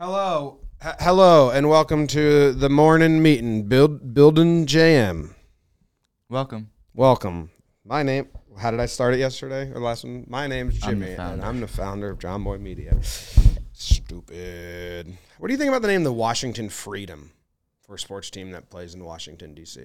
[0.00, 3.64] Hello, H- hello, and welcome to the morning meeting.
[3.64, 5.34] Build building JM.
[6.30, 6.70] Welcome.
[6.94, 7.50] Welcome.
[7.84, 8.28] My name.
[8.58, 10.24] How did I start it yesterday or last one?
[10.26, 11.44] My name's I'm the Jimmy, and founder.
[11.44, 12.96] I'm the founder of Jomboy Media.
[13.74, 15.18] Stupid.
[15.36, 17.32] What do you think about the name the Washington Freedom
[17.82, 19.82] for a sports team that plays in Washington D.C.?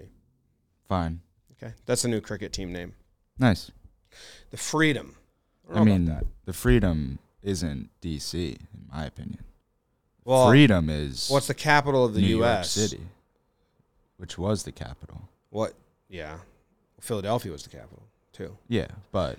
[0.87, 1.19] Fine.
[1.61, 2.93] Okay, that's the new cricket team name.
[3.37, 3.69] Nice.
[4.51, 5.17] The Freedom.
[5.67, 6.25] don't I, know about mean, that.
[6.45, 8.51] the freedom isn't D.C.
[8.51, 9.43] in my opinion.
[10.25, 12.75] Well, freedom is what's the capital of the New U.S.?
[12.75, 13.03] York City,
[14.17, 15.21] which was the capital.
[15.49, 15.73] What?
[16.09, 16.39] Yeah,
[16.99, 18.57] Philadelphia was the capital too.
[18.67, 19.37] Yeah, but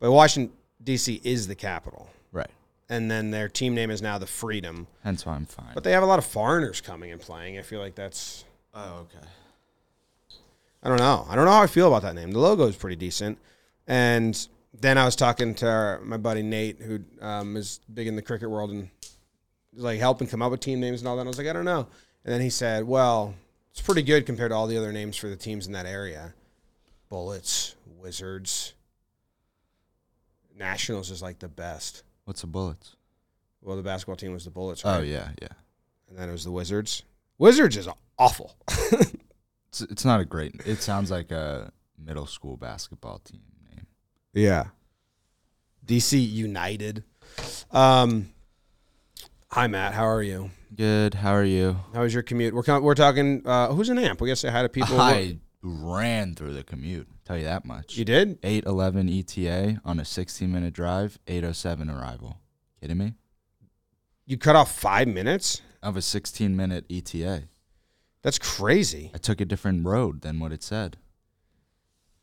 [0.00, 1.20] But Washington D.C.
[1.24, 2.50] is the capital, right.
[2.88, 4.86] and then their team name is now the Freedom.
[5.02, 5.72] Hence why I'm fine.
[5.72, 7.58] But they have a lot of foreigners coming and playing.
[7.58, 8.44] I feel like that's.
[8.74, 9.26] oh, okay.
[10.82, 11.26] I don't know.
[11.30, 12.32] I don't know how I feel about that name.
[12.32, 13.38] The logo is pretty decent,
[13.86, 14.46] and
[14.78, 18.22] then I was talking to our, my buddy Nate, who um, is big in the
[18.22, 18.88] cricket world and
[19.76, 21.22] like helping come up with team names and all that.
[21.22, 21.86] And I was like, I don't know.
[22.24, 23.34] And then he said, Well,
[23.70, 26.34] it's pretty good compared to all the other names for the teams in that area.
[27.08, 28.74] Bullets, Wizards,
[30.56, 32.04] Nationals is like the best.
[32.24, 32.96] What's the bullets?
[33.60, 34.98] Well, the basketball team was the Bullets, right?
[34.98, 35.48] Oh yeah, yeah.
[36.08, 37.02] And then it was the Wizards.
[37.38, 38.54] Wizards is awful.
[39.74, 40.54] It's it's not a great.
[40.64, 43.86] It sounds like a middle school basketball team name.
[44.32, 44.66] Yeah.
[45.84, 47.02] DC United.
[47.72, 48.30] Um,
[49.54, 50.50] hi Matt, how are you?
[50.74, 51.14] Good.
[51.14, 51.76] How are you?
[51.94, 52.52] How was your commute?
[52.52, 53.40] We're com- we're talking.
[53.46, 54.20] Uh, who's an amp?
[54.20, 55.00] We gotta say hi to people.
[55.00, 57.06] I ran through the commute.
[57.24, 57.96] Tell you that much.
[57.96, 58.40] you did?
[58.42, 62.40] 811 ETA on a 16 minute drive, 807 arrival.
[62.80, 63.14] Kidding me?
[64.26, 65.62] You cut off five minutes?
[65.84, 67.44] Of a 16 minute ETA.
[68.22, 69.12] That's crazy.
[69.14, 70.96] I took a different road than what it said.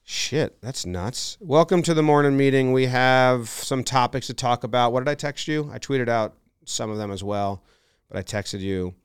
[0.04, 1.38] Shit, that's nuts.
[1.40, 2.74] Welcome to the morning meeting.
[2.74, 4.92] We have some topics to talk about.
[4.92, 5.70] What did I text you?
[5.72, 6.36] I tweeted out
[6.72, 7.64] some of them as well,
[8.10, 8.96] but I texted you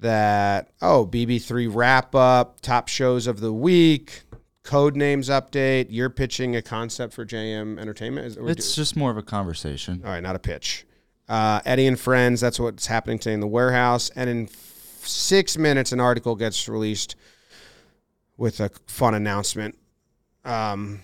[0.00, 4.22] that oh BB3 wrap up, top shows of the week,
[4.62, 5.86] code names update.
[5.90, 8.26] You're pitching a concept for JM Entertainment.
[8.26, 10.02] Is, It's just more of a conversation.
[10.04, 10.86] all right, not a pitch.
[11.28, 12.40] Uh, Eddie and friends.
[12.40, 14.10] That's what's happening today in the warehouse.
[14.16, 14.50] And in f-
[15.06, 17.16] six minutes, an article gets released
[18.38, 19.76] with a fun announcement.
[20.44, 21.02] Um,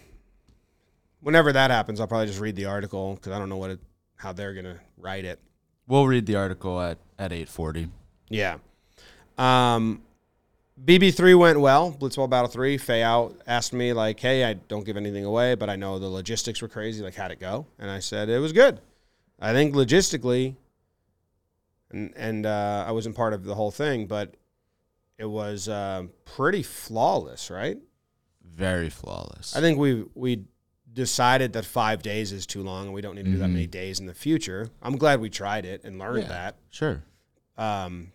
[1.20, 3.80] whenever that happens, I'll probably just read the article because I don't know what it,
[4.16, 5.40] how they're gonna write it.
[5.86, 7.88] We'll read the article at, at 840.
[8.28, 8.58] Yeah.
[9.36, 10.02] Um,
[10.82, 11.92] BB3 went well.
[11.92, 12.78] Blitzball Battle 3.
[12.78, 16.08] Faye out asked me, like, hey, I don't give anything away, but I know the
[16.08, 17.02] logistics were crazy.
[17.02, 17.66] Like, how'd it go?
[17.78, 18.80] And I said, it was good.
[19.40, 20.56] I think logistically,
[21.90, 24.34] and, and uh, I wasn't part of the whole thing, but
[25.18, 27.78] it was uh, pretty flawless, right?
[28.44, 29.56] Very flawless.
[29.56, 30.44] I think we we
[30.94, 33.66] decided that five days is too long and we don't need to do that many
[33.66, 34.68] days in the future.
[34.80, 36.28] I'm glad we tried it and learned Yeah.
[36.28, 37.02] that Sure.
[37.58, 38.12] um,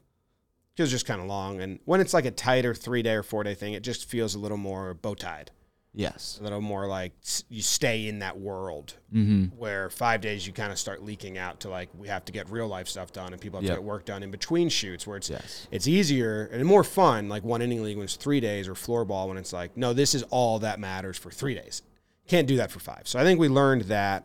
[0.77, 1.59] it was just kind of long.
[1.61, 4.33] And when it's like a tighter three day or four day thing, it just feels
[4.33, 5.51] a little more bow tied,
[5.93, 6.37] Yes.
[6.39, 8.93] a little more like s- you stay in that world.
[9.13, 9.57] Mm-hmm.
[9.57, 12.49] Where five days you kind of start leaking out to like we have to get
[12.49, 13.75] real life stuff done and people have Yep.
[13.75, 15.05] to get work done in between shoots.
[15.05, 15.67] Where it's Yes.
[15.69, 19.03] it's easier and more fun, like one inning league when it's three days or floor
[19.03, 21.81] ball when it's like no, this is all that matters for three days.
[22.29, 23.01] Can't do that for five.
[23.07, 24.23] So I think we learned that.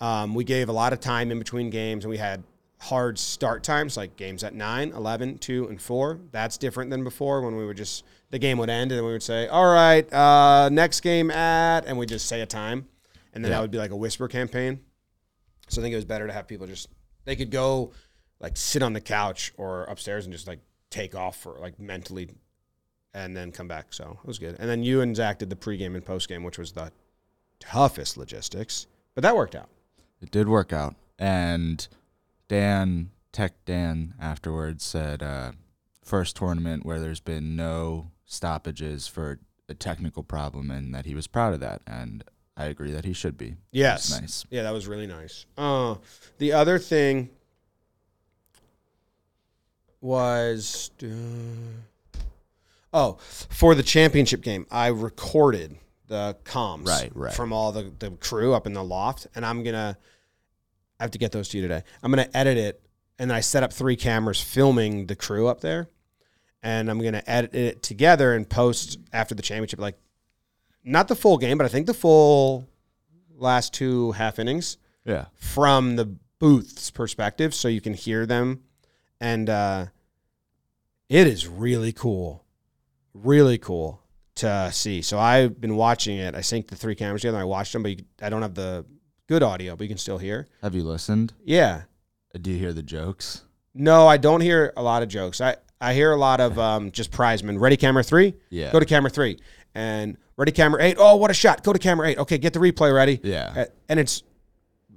[0.00, 2.42] Um, we gave a lot of time in between games and we had
[2.80, 7.40] hard start times like games at 9 11 2 and 4 that's different than before
[7.42, 10.12] when we would just the game would end and then we would say all right
[10.12, 12.88] uh, next game at and we just say a time
[13.32, 13.58] and then Yeah.
[13.58, 14.80] that would be like a whisper campaign
[15.68, 16.88] so i think it was better to have people just
[17.24, 17.92] they could go
[18.40, 20.58] like sit on the couch or upstairs and just like
[20.90, 22.30] take off for like mentally
[23.14, 25.54] and then come back so it was good and then you and zach did the
[25.56, 26.90] pregame and postgame which was the
[27.62, 29.68] toughest logistics but that worked out
[30.20, 30.94] It did work out.
[31.18, 31.86] And
[32.48, 35.52] Dan, Tech Dan, afterwards said, uh,
[36.04, 41.26] first tournament where there's been no stoppages for a technical problem and that he was
[41.26, 41.82] proud of that.
[41.86, 42.24] And
[42.56, 43.56] I agree that he should be.
[43.70, 44.44] yes nice.
[44.50, 45.46] Yeah, that was really nice.
[45.56, 45.96] Uh,
[46.38, 47.30] the other thing
[50.00, 52.18] was, uh,
[52.92, 55.76] oh, for the championship game, I recorded
[56.08, 57.34] the comms Right, right.
[57.34, 59.96] from all the, the crew up in the loft, and I'm gonna,
[61.00, 61.82] I have to get those to you today.
[62.02, 62.82] I'm gonna edit it,
[63.18, 65.88] and I set up three cameras filming the crew up there,
[66.62, 69.96] and I'm gonna edit it together and post after the championship, like
[70.84, 72.66] not the full game, but I think the full
[73.36, 75.26] last two half innings Yeah.
[75.34, 78.62] from the booth's perspective so you can hear them
[79.20, 79.86] and uh
[81.08, 82.44] it is really cool
[83.14, 84.01] really cool
[84.36, 87.72] to see so i've been watching it i synced the three cameras together i watched
[87.72, 88.84] them but you, i don't have the
[89.28, 91.32] good audio but you can still hear Have you listened?
[91.44, 91.82] yeah
[92.34, 93.42] Uh, Do you hear the jokes?
[93.74, 95.40] No, I don't hear a lot of jokes.
[95.40, 97.58] I, I hear a lot of um, just prizemen.
[97.58, 98.34] Ready, camera three?
[98.50, 98.70] Yeah.
[98.70, 99.38] Go to camera three.
[99.74, 100.96] And ready, camera eight.
[100.98, 101.62] Oh, what a shot.
[101.64, 102.18] Go to camera eight.
[102.18, 103.18] Okay, get the replay ready.
[103.22, 103.64] Yeah.
[103.88, 104.22] And it's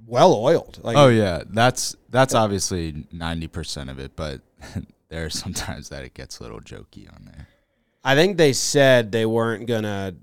[0.05, 0.79] well oiled.
[0.83, 4.41] Like, Oh yeah, that's that's obviously ninety percent of it, but
[5.09, 7.47] there are sometimes that it gets a little jokey on there.
[8.05, 10.15] I think they said they weren't gonna.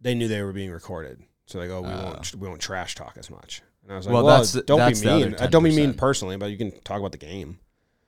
[0.00, 3.16] They knew they were being recorded, so they go, "We won't, we won't trash talk
[3.18, 5.34] as much." And I was like, Well, "Well, that's- don't that's be mean.
[5.40, 5.96] I Don't be mean 10%.
[5.96, 7.58] personally, but you can talk about the game."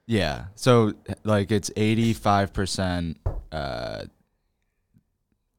[0.06, 0.44] Yeah.
[0.54, 0.94] So
[1.24, 3.18] like it's eighty five percent
[3.50, 4.04] uh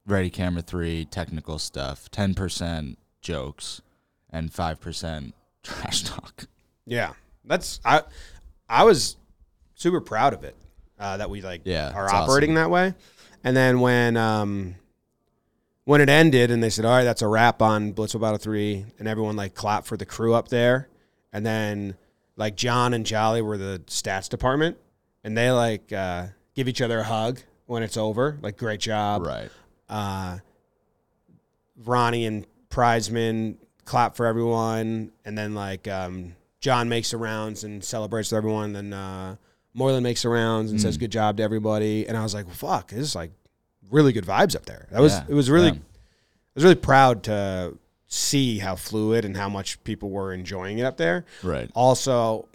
[0.08, 3.82] ready camera three technical stuff, ten percent jokes,
[4.30, 5.34] and five percent
[5.64, 6.46] trash talk.
[6.86, 8.04] Yeah, that's I.
[8.70, 9.18] I was
[9.76, 10.56] super proud of it
[11.00, 12.94] uh, that we like Yeah, are operating that way.
[13.46, 14.76] And then when um
[15.86, 18.86] when it ended and they said, "All right, that's a wrap on Blitz Battle 3,
[19.00, 20.90] and everyone like clapped for the crew up there,
[21.32, 21.96] and then
[22.36, 24.78] like John and Jolly were the stats department,
[25.24, 29.26] and they like uh, give each other a hug when it's over, like great job.
[29.26, 29.50] Right.
[29.90, 30.40] uh,
[31.84, 37.84] Ronnie and Prizeman clap for everyone, and then like um, John makes the rounds and
[37.84, 38.76] celebrates with everyone.
[38.76, 39.36] And Then uh,
[39.76, 41.02] Moreland makes the rounds and says Mm.
[41.02, 42.08] good job to everybody.
[42.08, 43.32] And I was like, fuck, this is like
[43.92, 44.88] really good vibes up there.
[44.90, 45.74] That was Yeah, it was really yeah.
[45.74, 47.78] I was really proud to
[48.08, 51.26] see how fluid and how much people were enjoying it up there.
[51.44, 51.70] Right.
[51.76, 52.48] Also,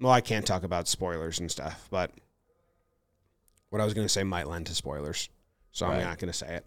[0.00, 2.10] well, I can't talk about spoilers and stuff, but
[3.70, 5.28] what I was going to say might lend to spoilers,
[5.72, 6.66] so I'm not going to say it.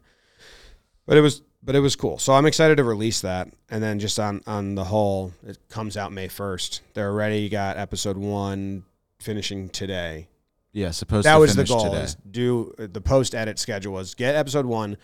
[1.06, 2.18] But it was, but it was cool.
[2.20, 5.98] So I'm excited to release that, and then just on on the whole, it comes
[5.98, 6.82] out May 1st.
[6.94, 8.84] They're already got episode one
[9.20, 10.28] finishing today.
[10.72, 11.84] Yeah, supposed that to was the goal.
[11.84, 12.04] today.
[12.04, 14.98] Is do the post edit schedule was get episode one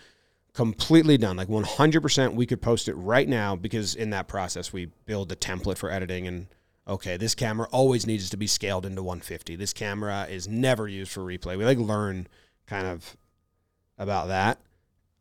[0.52, 2.00] completely done, like 100.
[2.00, 5.78] percent We could post it right now because in that process we build the template
[5.78, 6.46] for editing and.
[6.88, 9.56] Okay, this camera always needs to be scaled into 150.
[9.56, 11.58] This camera is never used for replay.
[11.58, 12.28] We like learn
[12.68, 13.16] kind of
[13.98, 14.60] about that,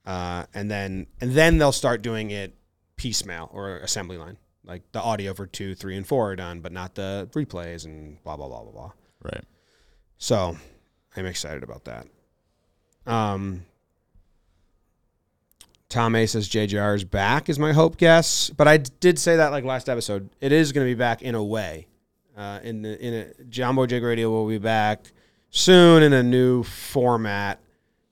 [0.06, 2.54] uh, and then and then they'll start doing it
[2.98, 4.38] piecemeal or assembly line.
[4.66, 8.22] Like the audio for two, three, and four are done, but not the replays and
[8.24, 8.92] blah blah blah blah blah.
[9.24, 9.44] Right.
[10.18, 10.58] So
[11.16, 12.08] I'm excited about that.
[13.06, 13.66] Um,
[15.90, 19.52] Tom A says JJR is back is my hope guess, but I did say that
[19.52, 20.30] like last episode.
[20.42, 21.88] It is going to be back in a way.
[22.36, 25.14] Uh, in the in a Jumbo Jig Radio will be back
[25.52, 27.62] soon in a new format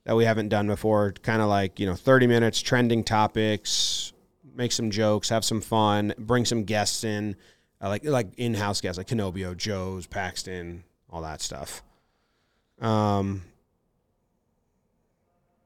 [0.04, 1.12] that we haven't done before.
[1.22, 4.13] Kind of like you know 30 minutes, trending topics,
[4.54, 7.36] make some jokes, have some fun, bring some guests in,
[7.82, 11.82] uh, like like in house guests like Canobio, Joe's, Paxton, all that stuff.
[12.80, 13.42] Um,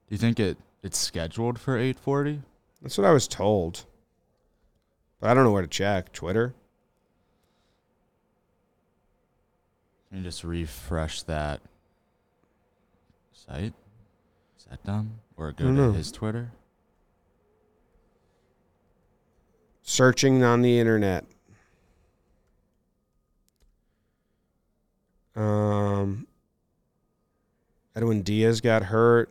[0.08, 2.42] Do you think it it's scheduled for eight forty?
[2.82, 3.84] that's what I was told,
[5.20, 6.12] but I don't know where to check.
[6.12, 6.54] Twitter.
[10.08, 11.60] Can you just refresh that
[13.32, 13.74] site?
[14.58, 15.18] Is that done?
[15.36, 15.92] Or go to know.
[15.92, 16.50] his Twitter?
[19.88, 21.24] Searching on the internet.
[25.34, 26.26] Um,
[27.96, 29.30] Edwin Diaz got hurt.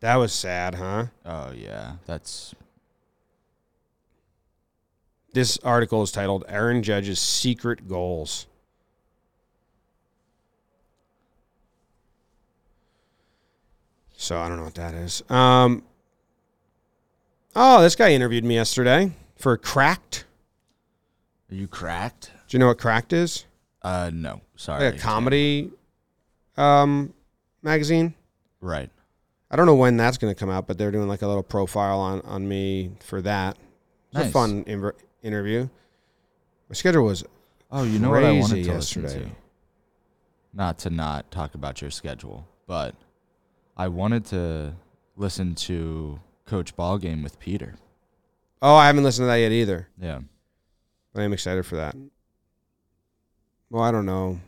[0.00, 1.06] That was sad, huh?
[1.24, 2.54] Oh yeah, that's
[5.32, 8.46] This article is titled Aaron Judge's Secret Goals.
[14.16, 15.28] So I don't know what that is.
[15.28, 15.82] Um,
[17.56, 20.24] oh, this guy interviewed me yesterday for Cracked.
[21.50, 22.30] are you cracked?
[22.48, 23.44] Do you know what Cracked is?
[23.82, 24.84] Uh no, sorry.
[24.84, 25.70] like a comedy
[26.56, 27.12] um,
[27.62, 28.14] magazine.
[28.60, 28.90] Right.
[29.50, 31.42] I don't know when that's going to come out, but they're doing like a little
[31.42, 33.56] profile on, on me for that.
[34.10, 34.32] It's a Nice.
[34.32, 35.68] fun inver- interview.
[36.68, 37.24] My schedule was
[37.70, 39.24] Oh, you know what I wanted to listen yesterday.
[39.26, 39.30] to?
[40.54, 42.94] Not to not talk about your schedule, but
[43.76, 44.74] I wanted to
[45.16, 47.74] listen to Coach Ball game with Peter.
[48.62, 50.20] oh, I haven't listened to that yet either, Yeah.
[51.12, 51.94] but I'm excited for that.
[53.70, 54.40] Well, I don't know.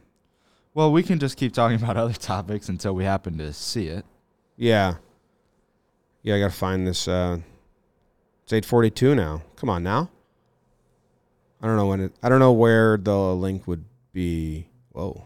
[0.75, 4.05] Well, we can just keep talking about other topics until we happen to see it.
[4.57, 4.95] Yeah,
[6.23, 7.07] yeah, I got to find this.
[7.07, 7.38] Uh,
[8.45, 9.43] it's eight forty two now.
[9.57, 10.11] Come on now.
[11.62, 12.12] I don't know when it.
[12.23, 14.69] I don't know where the link would be.
[14.90, 15.25] Whoa.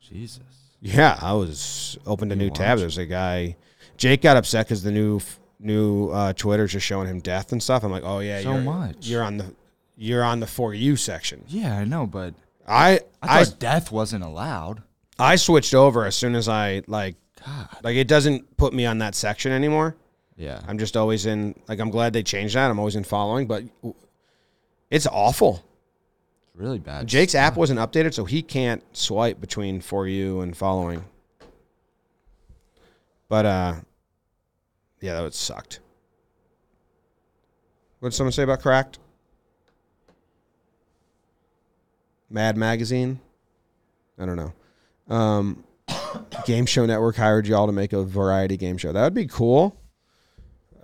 [0.00, 0.40] Jesus.
[0.80, 2.76] Yeah, I was opened a You new tab.
[2.76, 2.80] watch.
[2.80, 3.56] There's a guy.
[3.96, 7.62] Jake got upset because the new f- new uh, Twitter's just showing him death and
[7.62, 7.84] stuff.
[7.84, 9.06] I'm like, oh yeah, So you're, much.
[9.06, 9.54] You're on the
[9.96, 11.44] you're on the for you section.
[11.48, 12.34] Yeah, I know, but
[12.66, 14.82] I I I death wasn't allowed.
[15.18, 17.68] I switched over as soon as I like God.
[17.82, 19.96] like it doesn't put me on that section anymore.
[20.36, 20.60] Yeah.
[20.66, 22.70] I'm just always in like I'm glad they changed that.
[22.70, 23.64] I'm always in following, but
[24.90, 25.64] it's awful.
[26.48, 27.06] It's really bad.
[27.06, 31.04] Jake's app wasn't updated, so he can't swipe between for you and following.
[33.28, 33.74] But uh,
[35.02, 35.80] yeah, that would sucked.
[37.98, 38.98] What did someone say about cracked?
[42.30, 43.20] Mad Magazine.
[44.18, 44.52] I don't know.
[45.14, 45.64] Um,
[46.46, 48.92] game Show Network hired y'all to make a variety game show.
[48.92, 49.76] That would be cool.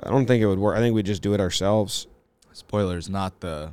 [0.03, 0.77] I don't think it would work.
[0.77, 2.07] I think we'd just do it ourselves.
[2.53, 3.73] Spoilers, not the,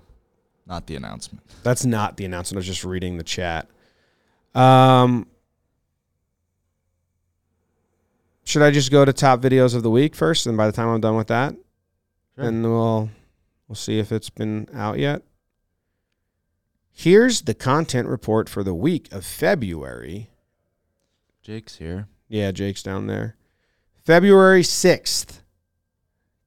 [0.67, 1.43] not the announcement.
[1.63, 2.57] That's not the announcement.
[2.57, 3.67] I was just reading the chat.
[4.53, 5.27] Um,
[8.45, 10.87] should I just go to top videos of the week first, and by the time
[10.87, 11.53] I'm done with that,
[12.35, 12.45] Sure.
[12.45, 13.09] then we'll
[13.67, 15.23] we'll see if it's been out yet.
[16.91, 20.29] Here's the content report for the week of February.
[21.41, 22.07] Jake's here.
[22.29, 23.35] Yeah, Jake's down there.
[24.03, 25.41] February 6th.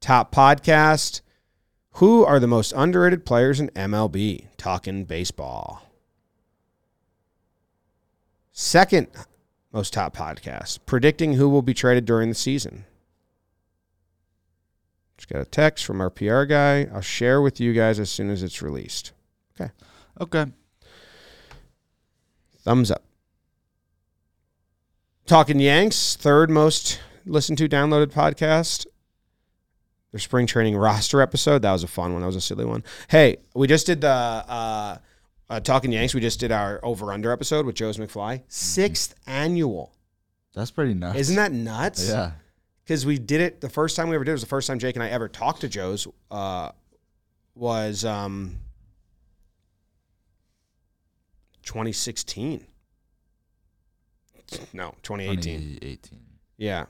[0.01, 1.21] Top podcast.
[1.95, 4.47] Who are the most underrated players in MLB?
[4.57, 5.83] Talking baseball.
[8.53, 9.09] Second
[9.73, 10.79] most top podcast.
[10.87, 12.85] Predicting who will be traded during the season.
[15.17, 16.89] Just got a text from our PR guy.
[16.93, 19.13] I'll share with you guys as soon as it's released.
[19.61, 19.71] Okay.
[20.21, 20.47] Okay.
[22.63, 23.03] Thumbs up.
[25.27, 28.87] Talking Yanks, third most listened to downloaded podcast.
[30.13, 31.63] Their spring training roster episode.
[31.63, 32.23] That was a fun one.
[32.23, 32.83] That was a silly one.
[33.09, 34.99] Hey, we just did the uh,
[35.51, 36.15] uh, Talking Yanks.
[36.15, 38.43] We just did our over under episode with Joe's McFly.
[38.49, 39.93] Sixth annual.
[40.55, 41.19] That's pretty nuts.
[41.19, 42.09] Isn't that nuts?
[42.09, 42.33] Yeah.
[42.85, 44.79] Because we did it the first time we ever did it was the first time
[44.79, 46.07] Jake and I ever talked to Joe's.
[46.31, 46.71] Uh,
[47.55, 48.59] was um,
[51.65, 52.65] 2016.
[54.73, 55.61] No, 2018.
[55.61, 56.21] 2018.
[56.57, 56.87] Yeah.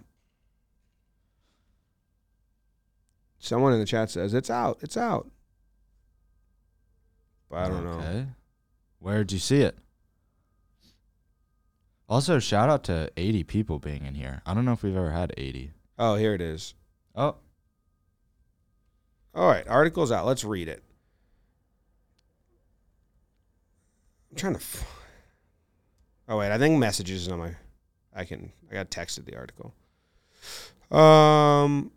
[3.41, 4.79] Someone in the chat says it's out.
[4.83, 5.29] It's out.
[7.49, 7.99] But I don't know.
[7.99, 8.27] Okay.
[8.99, 9.78] Where'd you see it?
[12.09, 14.40] Also, shout out to 80 people being in here.
[14.47, 15.73] I don't know if we've ever had 80.
[15.99, 16.75] Oh, here it is.
[17.14, 17.37] Oh,
[19.35, 20.25] All right, article's out.
[20.26, 20.83] Let's read it.
[24.31, 24.59] I'm trying to.
[24.61, 24.87] F-
[26.28, 27.55] oh wait, I think messages is on my.
[28.14, 28.52] I can.
[28.71, 29.75] I got texted the article.
[30.90, 31.93] Um,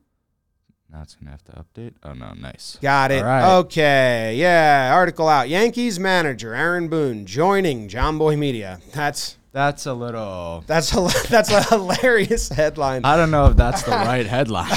[0.91, 1.93] now it's going to have to update.
[2.03, 2.33] Oh, no.
[2.33, 2.77] Nice.
[2.81, 3.23] got it.
[3.23, 3.57] Right.
[3.59, 4.91] Okay, yeah.
[4.93, 5.47] Article out.
[5.49, 8.79] Yankees manager Aaron Boone joining Jomboy Media.
[8.93, 10.63] That's That's a little.
[10.67, 13.05] that's hila- that's a hilarious headline.
[13.05, 14.69] I don't know if that's the right headline.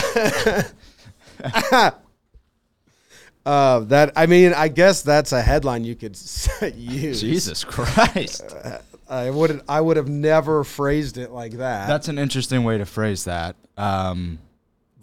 [3.46, 6.18] Uh, that I mean, I guess that's a headline you could
[6.74, 7.20] use.
[7.20, 8.42] Jesus Christ.
[9.06, 11.86] I would I would have never phrased it like that.
[11.86, 13.56] That's an interesting way to phrase that.
[13.76, 14.38] Um,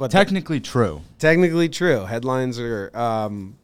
[0.02, 1.02] but technically true.
[1.20, 2.06] technically true.
[2.06, 3.56] Headlines are um,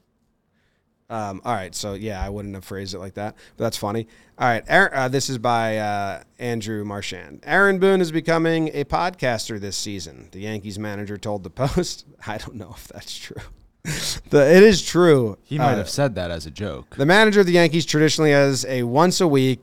[1.10, 1.74] um, all right.
[1.74, 4.08] So yeah, I wouldn't have phrased it like that, but that's funny.
[4.38, 7.39] All right, Aaron, uh, this is by uh, Andrew Marchand.
[7.44, 10.29] Aaron Boone is becoming a podcaster this season.
[10.32, 12.06] The Yankees manager told the Post.
[12.27, 13.41] I don't know if that's true.
[14.29, 15.39] the, it is true.
[15.44, 16.98] He might Uh, have said that as a joke.
[16.98, 19.60] The manager of the Yankees traditionally has a once a week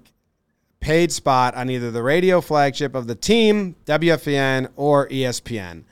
[0.81, 5.85] paid spot on either the radio flagship of the team, WFAN, or ESPN.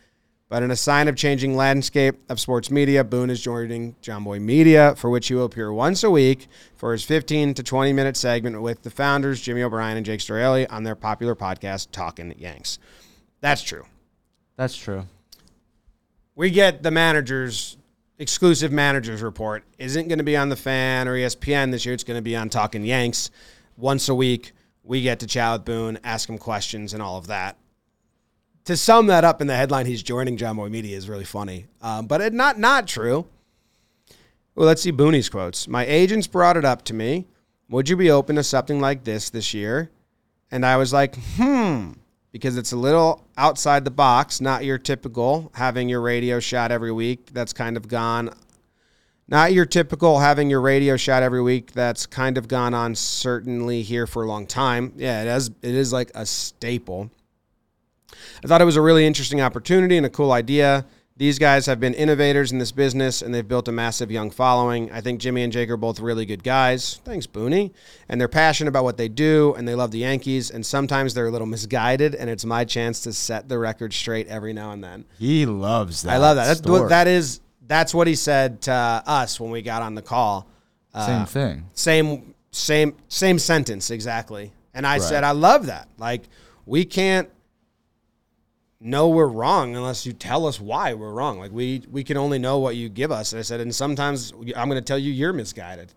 [0.52, 4.94] But in a sign of changing landscape of sports media, Boone is joining Jomboy Media,
[4.96, 8.60] for which he will appear once a week for his 15 to 20 minute segment
[8.60, 12.78] with the founders, Jimmy O'Brien and Jake Storiale, on their popular podcast, Talking Yanks.
[13.40, 13.86] That's true.
[14.56, 15.06] That's true.
[16.34, 17.78] we get the managers
[18.18, 22.04] exclusive managers report isn't going to be on the fan or espn this year it's
[22.04, 23.30] going to be on talking yanks
[23.78, 24.52] once a week
[24.84, 27.56] we get to chat with boone ask him questions and all of that
[28.64, 32.06] to sum that up in the headline he's joining Jomboy media is really funny um,
[32.06, 33.26] but it not not true
[34.54, 37.26] well let's see booney's quotes my agents brought it up to me
[37.68, 39.90] would you be open to something like this this year
[40.50, 41.92] and i was like hmm
[42.32, 46.90] because it's a little outside the box, not your typical having your radio shot every
[46.90, 47.26] week.
[47.32, 48.34] That's kind of gone.
[49.28, 51.72] Not your typical having your radio shot every week.
[51.72, 54.94] That's kind of gone on certainly here for a long time.
[54.96, 55.50] Yeah, it has.
[55.62, 57.10] It is like a staple.
[58.44, 60.86] I thought it was a really interesting opportunity and a cool idea.
[61.16, 64.90] These guys have been innovators in this business and they've built a massive young following.
[64.90, 67.00] I think Jimmy and Jake are both really good guys.
[67.04, 67.72] Thanks, Booney.
[68.08, 70.50] And they're passionate about what they do and they love the Yankees.
[70.50, 74.26] And sometimes they're a little misguided, and it's my chance to set the record straight
[74.28, 75.04] every now and then.
[75.18, 76.12] He loves that.
[76.12, 76.46] I love that.
[76.46, 76.88] That's story.
[76.88, 77.40] that is.
[77.66, 80.48] That's what he said to us when we got on the call.
[80.94, 81.64] Uh, Same thing.
[81.74, 85.02] same same same sentence exactly and i Right.
[85.02, 86.20] said i love that like
[86.66, 87.30] we can't
[88.84, 92.38] know we're wrong unless you tell us why we're wrong like we we can only
[92.38, 95.12] know what you give us and i said and sometimes i'm going to tell you
[95.12, 95.92] you're misguided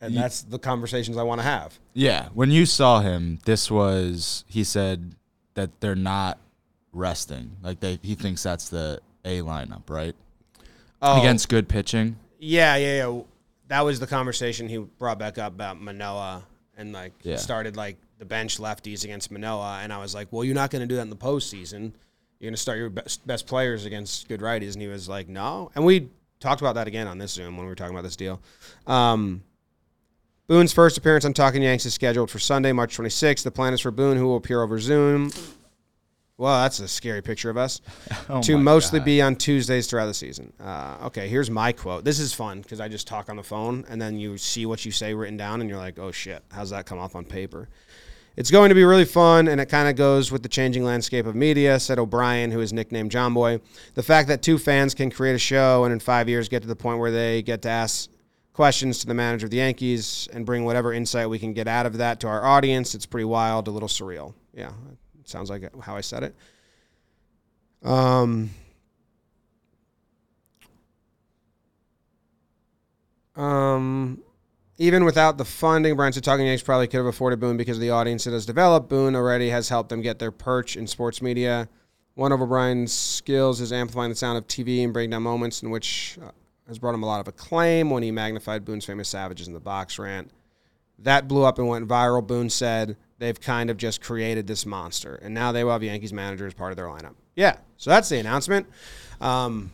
[0.00, 1.78] and Ye- that's the conversations I want to have.
[1.92, 5.14] Yeah, when you saw him, this was he said
[5.52, 6.38] that they're not
[6.94, 7.50] resting.
[7.62, 10.14] Like they he thinks that's the A lineup, right?
[11.02, 12.16] Oh, Against good pitching.
[12.38, 13.20] Yeah, yeah, yeah.
[13.68, 16.44] That was the conversation he brought back up about Manoah
[16.78, 17.36] and like Yeah.
[17.36, 20.80] started like the bench lefties against Manoah, and I was like, well, you're not going
[20.80, 21.92] to do that in the postseason.
[22.40, 25.28] You're going to start your best, best players against good righties, and he was like,
[25.28, 25.70] no.
[25.74, 26.08] And we
[26.40, 28.40] talked about that again on this Zoom when we were talking about this deal.
[28.86, 29.42] Um,
[30.46, 33.42] Boone's first appearance on Talking Yanks is scheduled for Sunday, March 26th.
[33.42, 35.30] The plan is for Boone, who will appear over Zoom.
[36.38, 37.82] Well, that's a scary picture of us
[38.30, 39.04] Oh to mostly God.
[39.04, 40.54] be on Tuesdays throughout the season.
[40.58, 42.02] Uh, okay, here's my quote.
[42.04, 44.82] This is fun because I just talk on the phone and then you see what
[44.86, 47.68] you say written down and you're like, oh shit, how's that come off on paper?
[48.36, 51.26] It's going to be really fun and it kind of goes with the changing landscape
[51.26, 53.60] of media, said O'Brien, who is nicknamed Jomboy.
[53.94, 56.68] The fact that two fans can create a show and in five years get to
[56.68, 58.08] the point where they get to ask
[58.52, 61.86] questions to the manager of the Yankees and bring whatever insight we can get out
[61.86, 64.34] of that to our audience, it's pretty wild, a little surreal.
[64.52, 64.72] Yeah,
[65.24, 66.34] sounds like how I said it.
[67.82, 68.50] Um,
[73.36, 74.22] um,
[74.80, 77.82] even without the funding, Brian said Talking Yanks probably could have afforded Boone because of
[77.82, 78.88] the audience it has developed.
[78.88, 81.68] Boone already has helped them get their perch in sports media.
[82.14, 85.68] One of O'Brien's skills is amplifying the sound of TV and breaking down moments in
[85.68, 86.30] which uh,
[86.66, 89.60] has brought him a lot of acclaim when he magnified Boone's famous savages in the
[89.60, 90.30] box rant.
[90.98, 92.26] That blew up and went viral.
[92.26, 96.14] Boone said they've kind of just created this monster, and now they will have Yankees
[96.14, 97.16] manager as part of their lineup.
[97.36, 98.66] Yeah, so that's the announcement.
[99.20, 99.72] Um,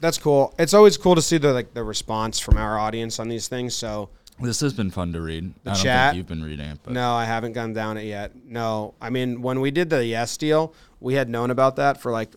[0.00, 0.54] that's cool.
[0.58, 3.74] It's always cool to see the like the response from our audience on these things.
[3.74, 4.10] So
[4.40, 5.52] This has been fun to read.
[5.64, 6.10] I don't chat?
[6.10, 8.32] think you've been reading it, but no, I haven't gone down it yet.
[8.44, 12.12] No, I mean when we did the yes deal, we had known about that for
[12.12, 12.30] like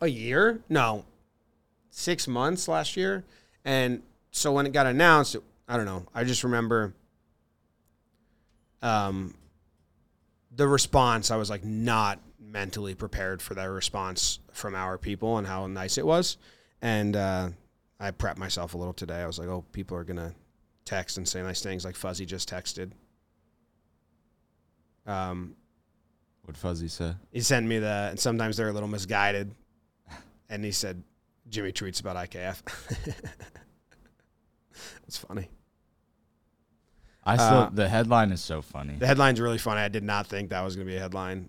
[0.00, 0.60] a year.
[0.68, 1.04] No,
[1.90, 3.24] six months last year,
[3.64, 6.04] and so when it got announced, I don't know.
[6.14, 6.92] I just remember,
[8.82, 9.34] um,
[10.54, 11.30] the response.
[11.30, 12.20] I was like not
[12.56, 16.38] mentally prepared for that response from our people and how nice it was,
[16.80, 17.50] and uh,
[18.00, 19.20] I prepped myself a little today.
[19.20, 20.32] I was like, oh, people are gonna
[20.86, 22.92] text and say nice things like Fuzzy just texted.
[25.04, 25.54] Um,
[26.44, 27.16] what Fuzzy said.
[27.30, 29.54] he sent me the, and sometimes they're a little misguided.
[30.48, 31.02] And he said,
[31.48, 32.62] Jimmy tweets about IKF.
[35.06, 35.50] It's funny.
[37.24, 38.94] I still Uh, the headline is so funny.
[38.96, 39.80] The headline's really funny.
[39.80, 41.48] I did not think that was going to be a headline.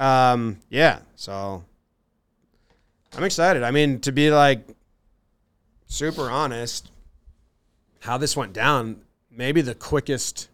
[0.00, 1.00] Um, yeah.
[1.14, 1.62] So
[3.16, 3.62] I'm excited.
[3.62, 4.66] I mean, to be like
[5.86, 6.90] super honest,
[8.00, 10.48] how this went down, maybe the quickest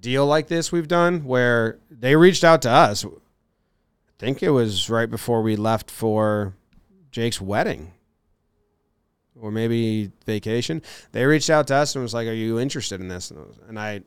[0.00, 3.04] deal like this we've done where they reached out to us.
[3.04, 3.08] I
[4.18, 6.54] think it was right before we left for
[7.10, 7.92] Jake's wedding
[9.40, 10.82] or maybe vacation.
[11.12, 13.42] They reached out to us and was like, "Are you interested in this?" And I,
[13.42, 14.02] was- and I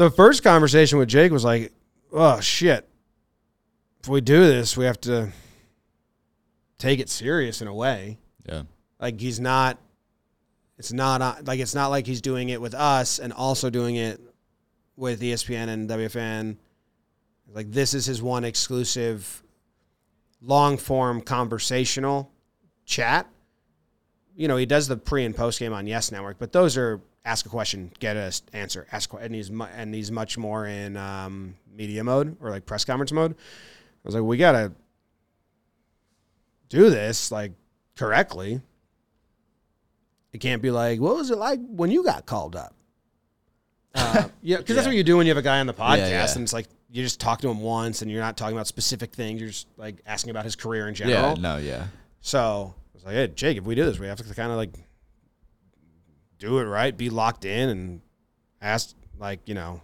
[0.00, 1.72] the first conversation with Jake was like,
[2.10, 2.88] "Oh shit.
[4.02, 5.30] If we do this, we have to
[6.78, 8.62] take it serious in a way." yeah.
[8.98, 9.78] Like he's not
[10.78, 13.96] it's not on- like it's not like he's doing it with us and also doing
[13.96, 14.18] it
[14.96, 16.56] with ESPN and WFAN.
[17.52, 19.42] Like this is his one exclusive
[20.40, 22.32] long form conversational
[22.86, 23.28] chat.
[24.34, 27.02] You know, he does the pre and post game on Yes Network, but those are
[27.24, 30.66] ask a question, get a s- answer, ask, and he's mu- and he's much more
[30.66, 33.32] in um, media mode or like press conference mode.
[33.32, 33.36] I
[34.04, 34.72] was like, we gotta
[36.68, 37.52] do this like
[37.96, 38.60] correctly.
[40.32, 42.74] It can't be like, what was it like when you got called up?
[43.94, 46.10] Uh, yeah, because that's what you do when you have a guy on the podcast,
[46.10, 46.32] yeah.
[46.32, 49.12] and it's like you just talk to him once, and you're not talking about specific
[49.12, 49.40] things.
[49.40, 51.34] You're just like asking about his career in general.
[51.34, 51.86] Yeah, no, yeah.
[52.20, 54.56] So I was like, hey, Jake, if we do this, we have to kind of
[54.56, 54.70] like
[56.40, 58.00] do it right, be locked in, and
[58.60, 59.80] ask like, you know,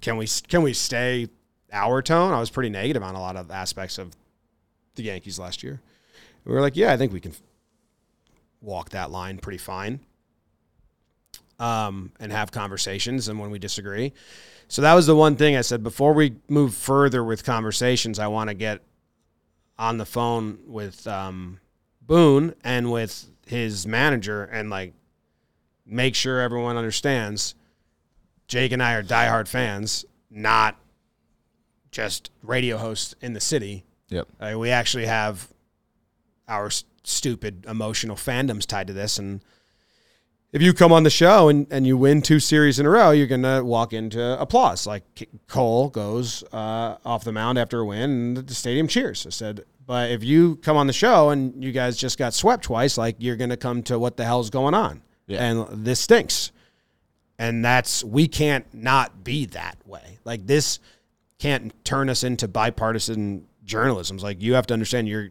[0.00, 1.28] can we can we stay
[1.72, 2.32] our tone?
[2.32, 4.16] I was pretty negative on a lot of aspects of
[4.96, 5.80] the Yankees last year.
[6.44, 7.34] We were like, yeah, I think we can
[8.60, 10.00] walk that line pretty fine.
[11.58, 14.12] Um, and have conversations and when we disagree.
[14.68, 18.26] So that was the one thing I said before we move further with conversations, I
[18.26, 18.82] want to get
[19.78, 21.58] on the phone with um,
[22.02, 24.92] Boone and with his manager and like
[25.86, 27.54] make sure everyone understands
[28.48, 30.76] Jake and I are diehard fans, not
[31.90, 33.84] just radio hosts in the city.
[34.08, 34.28] Yep.
[34.40, 35.48] Uh, we actually have
[36.46, 39.42] our s- stupid emotional fandoms tied to this, and
[40.52, 43.10] if you come on the show and, and you win two series in a row,
[43.10, 44.86] you're gonna walk into applause.
[44.86, 45.02] Like
[45.48, 49.26] Cole goes uh, off the mound after a win, and the stadium cheers.
[49.26, 52.62] I said, but if you come on the show and you guys just got swept
[52.64, 55.42] twice, like you're gonna come to what the hell's going on, Yeah.
[55.44, 56.52] and this stinks.
[57.38, 60.18] And that's we can't not be that way.
[60.24, 60.78] Like this
[61.38, 64.16] can't turn us into bipartisan journalism.
[64.16, 65.30] It's like you have to understand you're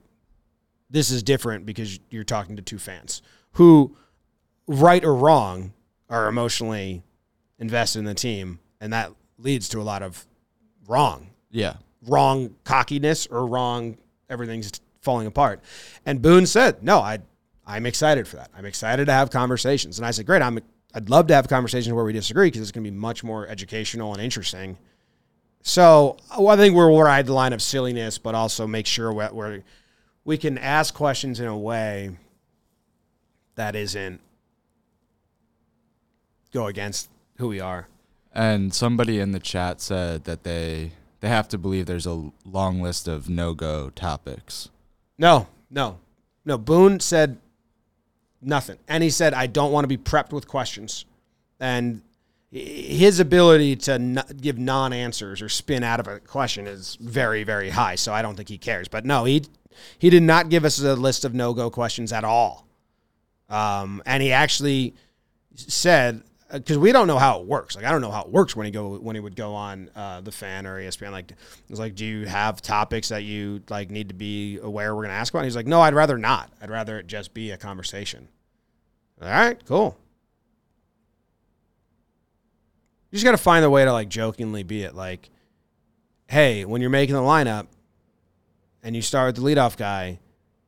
[0.89, 3.21] this is different because you're talking to two fans
[3.53, 3.95] who
[4.67, 5.73] right or wrong
[6.09, 7.01] are emotionally
[7.57, 10.27] invested in the team and that leads to a lot of
[10.87, 11.77] wrong Yeah.
[12.05, 13.97] wrong cockiness or wrong
[14.29, 15.59] everything's falling apart
[16.05, 17.17] and boone said no i
[17.67, 20.59] i'm excited for that i'm excited to have conversations and i said great i'm
[20.93, 23.47] i'd love to have conversations where we disagree because it's going to be much more
[23.47, 24.77] educational and interesting
[25.61, 29.31] so well, i think we'll ride the line of silliness but also make sure we're,
[29.31, 29.63] we're
[30.23, 32.17] we can ask questions in a way
[33.55, 34.19] that isn't
[36.51, 37.87] go against who we are
[38.33, 42.81] And somebody in the chat said that they they have to believe there's a long
[42.81, 44.69] list of no go topics.
[45.17, 45.97] No, no,
[46.43, 46.57] no.
[46.57, 47.37] Boone said
[48.45, 51.05] nothing, and he said, "I don't want to be prepped with questions."
[51.59, 52.01] And
[52.51, 57.69] his ability to n- give non-answers or spin out of a question is very, very
[57.69, 57.95] high.
[57.95, 58.87] So I don't think he cares.
[58.87, 59.43] But no, he
[59.99, 62.65] he did not give us a list of no-go questions at all.
[63.49, 64.95] Um, and he actually
[65.55, 67.75] said because we don't know how it works.
[67.75, 69.89] Like I don't know how it works when he go when he would go on
[69.95, 71.11] uh, the fan or ESPN.
[71.11, 71.33] Like
[71.69, 75.09] it's like, do you have topics that you like need to be aware we're going
[75.09, 75.39] to ask about?
[75.39, 76.51] And he's like, no, I'd rather not.
[76.61, 78.27] I'd rather it just be a conversation.
[79.21, 79.97] All right, cool.
[83.09, 84.93] You just got to find a way to like jokingly be it.
[84.93, 85.29] Like,
[86.27, 87.67] hey, when you're making the lineup
[88.83, 90.19] and you start with the leadoff guy,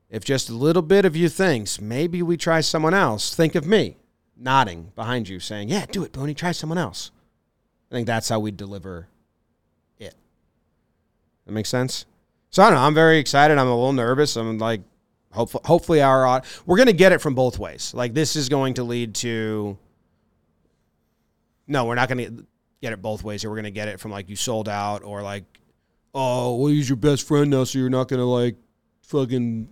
[0.10, 3.66] if just a little bit of you thinks maybe we try someone else, think of
[3.66, 3.98] me
[4.38, 7.12] nodding behind you saying, Yeah, do it, Booney, try someone else.
[7.92, 9.08] I think that's how we deliver
[9.98, 10.16] it.
[11.46, 12.06] That makes sense?
[12.50, 12.86] So I don't know.
[12.86, 13.58] I'm very excited.
[13.58, 14.36] I'm a little nervous.
[14.36, 14.82] I'm like,
[15.32, 17.94] hopefully, hopefully our we're going to get it from both ways.
[17.94, 19.78] Like this is going to lead to.
[21.68, 22.46] No, we're not going to
[22.82, 23.42] get it both ways.
[23.42, 25.44] Here, we're going to get it from like you sold out or like,
[26.14, 28.56] oh, well, he's your best friend now, so you're not going to like
[29.02, 29.68] fucking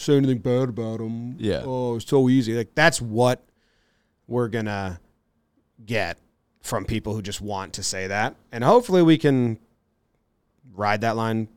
[0.00, 1.36] say anything bad about him.
[1.38, 1.62] Yeah.
[1.64, 2.54] Oh, it's so easy.
[2.54, 3.44] Like that's what
[4.26, 5.00] we're gonna
[5.84, 6.18] get
[6.60, 9.58] from people who just want to say that, and hopefully we can
[10.72, 11.48] ride that line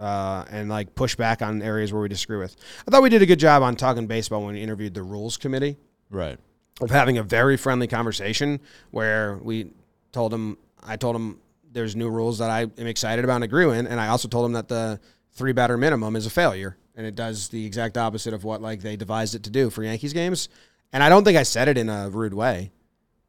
[0.00, 2.56] uh, and like push back on areas where we disagree with.
[2.88, 5.36] I thought we did a good job on talking baseball when we interviewed the rules
[5.36, 5.76] committee
[6.10, 6.38] Right.
[6.80, 8.60] of having a very friendly conversation
[8.90, 9.72] where we
[10.12, 11.38] told him, I told him
[11.72, 14.46] there's new rules that I am excited about and agree with, and I also told
[14.46, 14.98] him that the
[15.32, 18.80] three batter minimum is a failure, and it does the exact opposite of what like
[18.80, 20.48] they devised it to do for Yankees games.
[20.92, 22.72] And I don't think I said it in a rude way,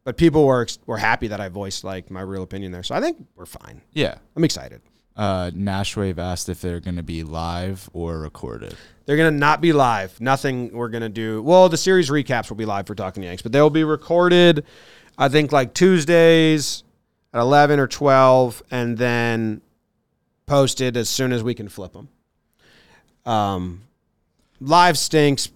[0.04, 2.82] but people were were happy that I voiced like my real opinion there.
[2.82, 3.82] So I think we're fine.
[3.92, 4.16] Yeah.
[4.36, 4.82] I'm excited.
[5.16, 8.76] Uh, Nashwave asked if they're going to be live or recorded.
[9.06, 10.22] They're gonna not be live.
[10.22, 11.42] Nothing we're gonna do.
[11.42, 14.64] Well, the series recaps will be live for Talking Yanks, but they'll be recorded.
[15.18, 16.84] I think like Tuesdays
[17.34, 19.62] at eleven or twelve, and then
[20.46, 22.08] posted as soon as we can flip them.
[23.26, 23.82] Um,
[24.62, 25.50] live stinks.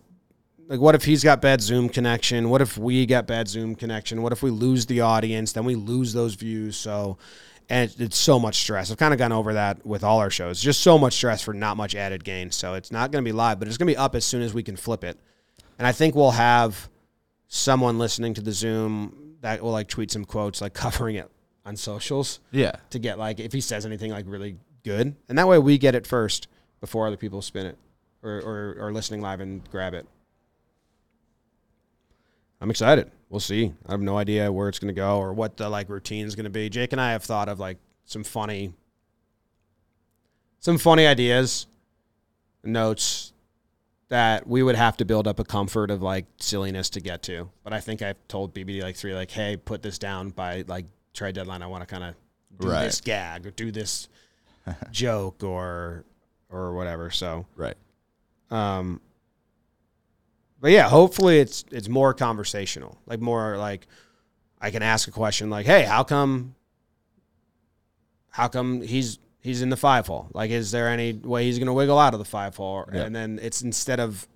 [0.68, 2.50] Like, what if he's got bad Zoom connection?
[2.50, 4.22] What if we got bad Zoom connection?
[4.22, 5.54] What if we lose the audience?
[5.54, 6.76] Then we lose those views.
[6.76, 7.20] So,
[7.70, 8.92] and it's, it's so much stress.
[8.92, 10.62] I've kind of gone over that with all our shows.
[10.62, 12.52] Just so much stress for not much added gain.
[12.52, 14.42] So it's not going to be live, but it's going to be up as soon
[14.42, 15.20] as we can flip it.
[15.80, 16.90] And I think we'll have
[17.48, 21.30] someone listening to the Zoom that will like tweet some quotes, like covering it
[21.66, 22.74] on socials Yeah.
[22.92, 25.96] to get like if he says anything like really good, and that way we get
[25.96, 26.48] it first
[26.80, 27.78] before other people spin it
[28.22, 30.06] or or, or listening live and grab it.
[32.62, 33.12] I'm excited.
[33.30, 33.74] We'll see.
[33.88, 36.36] I have no idea where it's going to go or what the like routine is
[36.36, 36.70] going to be.
[36.70, 38.74] Jake and I have thought of like some funny,
[40.60, 41.68] some funny ideas,
[42.64, 43.34] notes
[44.10, 47.50] that we would have to build up a comfort of like silliness to get to.
[47.64, 50.86] But I think I've told BBD like three, like, hey, put this down by like
[51.14, 51.62] trade deadline.
[51.62, 52.16] I want to kind of
[52.60, 52.84] do Right.
[52.86, 54.08] this gag or do this
[54.92, 56.06] joke or
[56.52, 57.10] or whatever.
[57.10, 57.76] So, Right.
[58.52, 59.02] um,
[60.60, 63.88] but yeah, hopefully it's it's more conversational, like more like
[64.60, 66.56] I can ask a question like, hey, how come?
[68.30, 70.28] How come he's he's in the five hole?
[70.34, 72.90] Like, is there any way he's going to wiggle out of the five hole?
[72.92, 73.04] Yeah.
[73.04, 74.28] And then it's instead of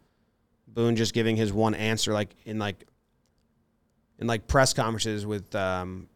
[0.68, 2.86] Boone just giving his one answer, like in like
[4.20, 6.08] in like press conferences with um,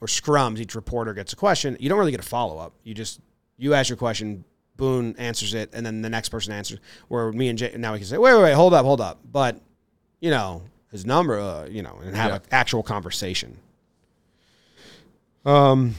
[0.00, 1.76] or scrums, each reporter gets a question.
[1.78, 2.72] You don't really get a follow up.
[2.82, 3.20] You just
[3.58, 4.44] you ask your question,
[4.80, 6.78] Boone answers it, and then the next person answers.
[7.08, 9.20] Where me and Jay now we can say, wait, wait, wait, hold up, hold up.
[9.30, 9.60] But
[10.20, 12.36] you know, his number, uh, you know, and have Yeah.
[12.36, 13.56] an actual conversation.
[15.44, 15.94] Um.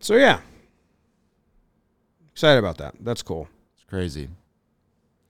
[0.00, 0.40] So yeah,
[2.32, 2.94] excited about that.
[3.00, 3.48] That's cool.
[3.76, 4.28] It's crazy.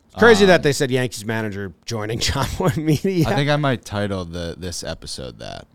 [0.07, 3.27] It's crazy Um, that they said Yankees manager joining John Boy Media.
[3.29, 5.67] I think I might title the this episode that.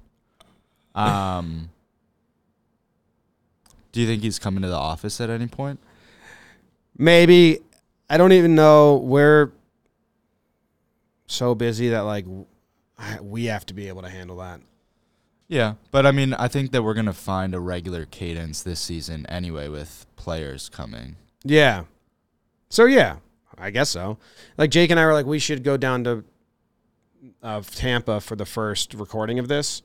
[0.96, 1.70] Um,
[3.92, 5.80] do you think he's coming to the office at any point?
[6.98, 7.60] Maybe
[8.10, 8.98] I don't even know.
[8.98, 9.52] We're
[11.28, 12.26] so busy that like
[13.22, 14.62] we have to be able to handle that.
[15.48, 19.26] Yeah, but I mean, I think that we're gonna find a regular cadence this season
[19.28, 21.16] anyway, with players coming.
[21.44, 21.84] Yeah.
[22.70, 23.18] So yeah,
[23.58, 24.18] I guess so.
[24.58, 26.24] Like Jake and I were like, we should go down to
[27.42, 29.82] uh, Tampa for the first recording of this,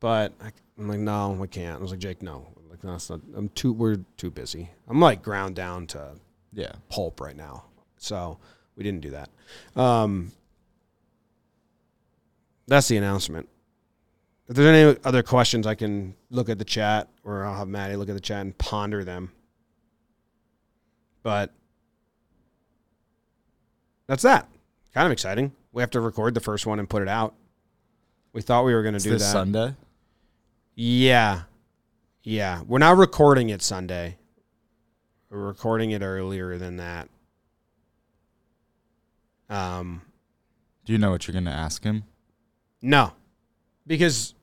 [0.00, 1.78] but I, I'm like, no, we can't.
[1.78, 2.46] I was like, Jake, no,
[2.92, 3.20] it's not.
[3.34, 3.72] I'm too.
[3.72, 4.70] We're too busy.
[4.88, 6.12] I'm like ground down to
[6.52, 7.64] Yeah, pulp right now,
[7.96, 8.38] so
[8.76, 9.30] we didn't do that.
[9.80, 10.32] Um,
[12.66, 13.48] that's the announcement.
[14.48, 17.96] If there's any other questions, I can look at the chat, or I'll have Maddie
[17.96, 19.32] look at the chat and ponder them.
[21.22, 21.52] But
[24.06, 24.48] that's that.
[24.92, 25.52] Kind of exciting.
[25.72, 27.34] We have to record the first one and put it out.
[28.34, 29.32] We thought we were going to do this that.
[29.32, 29.74] Sunday.
[30.74, 31.42] Yeah.
[32.24, 32.62] Yeah.
[32.66, 34.16] We're not recording it Sunday.
[35.30, 37.08] We're recording it earlier than that.
[39.48, 40.02] Um
[40.84, 42.04] Do you know what you're gonna ask him?
[42.82, 43.12] no.
[43.86, 44.34] Because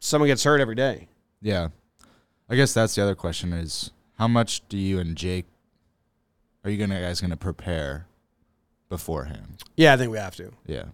[0.00, 1.08] someone gets hurt every day.
[1.42, 1.68] Yeah,
[2.48, 5.44] I guess that's the other question: is how much do you and Jake
[6.64, 8.06] are you gonna guys gonna prepare
[8.88, 9.62] beforehand?
[9.76, 10.52] Yeah, I think we have to.
[10.64, 10.84] Yeah,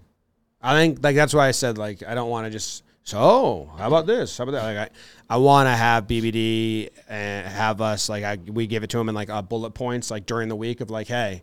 [0.61, 3.88] I think like that's why I said like I don't want to just so how
[3.88, 4.37] about this?
[4.38, 4.65] How about that?
[4.65, 4.91] Like
[5.29, 8.99] I, I want to have BBD and have us like I we give it to
[8.99, 11.43] him in like uh, bullet points like during the week of like hey,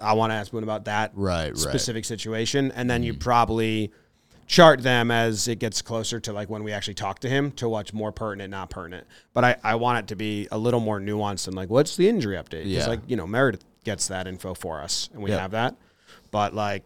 [0.00, 1.56] I want to ask Boone about that right, right.
[1.58, 3.90] specific situation, and then you probably
[4.46, 7.68] chart them as it gets closer to like when we actually talk to him to
[7.68, 9.04] what's more pertinent, not pertinent.
[9.34, 12.08] But I, I want it to be a little more nuanced than like what's the
[12.08, 12.62] injury update?
[12.62, 12.86] 'Cause, Yeah.
[12.86, 15.40] like you know Meredith gets that info for us, and we Yeah.
[15.40, 15.76] have that.
[16.30, 16.84] But like,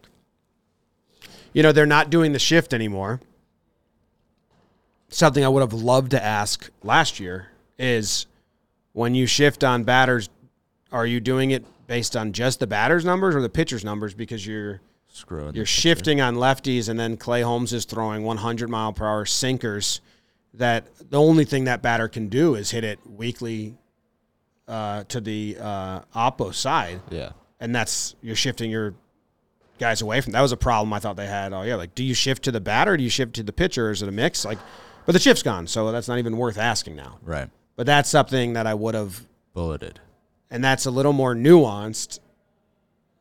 [1.53, 3.21] you know, they're not doing the shift anymore.
[5.11, 8.25] Something I would have loved to ask last year is
[8.93, 10.29] when you shift on batters,
[10.91, 14.13] are you doing it based on just the batters numbers or the pitchers numbers?
[14.13, 15.53] Because you're Screwing.
[15.53, 19.99] you're shifting on lefties, and then Clay Holmes is throwing 100 mile per hour sinkers.
[20.53, 23.75] That the only thing that batter can do is hit it weakly
[24.67, 27.01] uh, to the uh, oppo side.
[27.09, 28.93] Yeah, and that's you're shifting your
[29.79, 30.31] guys away from.
[30.33, 31.51] That was a problem I thought they had.
[31.51, 32.93] Oh yeah, like do you shift to the batter?
[32.93, 33.87] Or do you shift to the pitcher?
[33.87, 34.45] Or is it a mix?
[34.45, 34.59] Like,
[35.05, 37.17] but the shift's gone, so that's not even worth asking now.
[37.23, 37.49] right.
[37.75, 39.99] But that's something that I would have Bulleted.
[40.51, 42.19] and that's a little more nuanced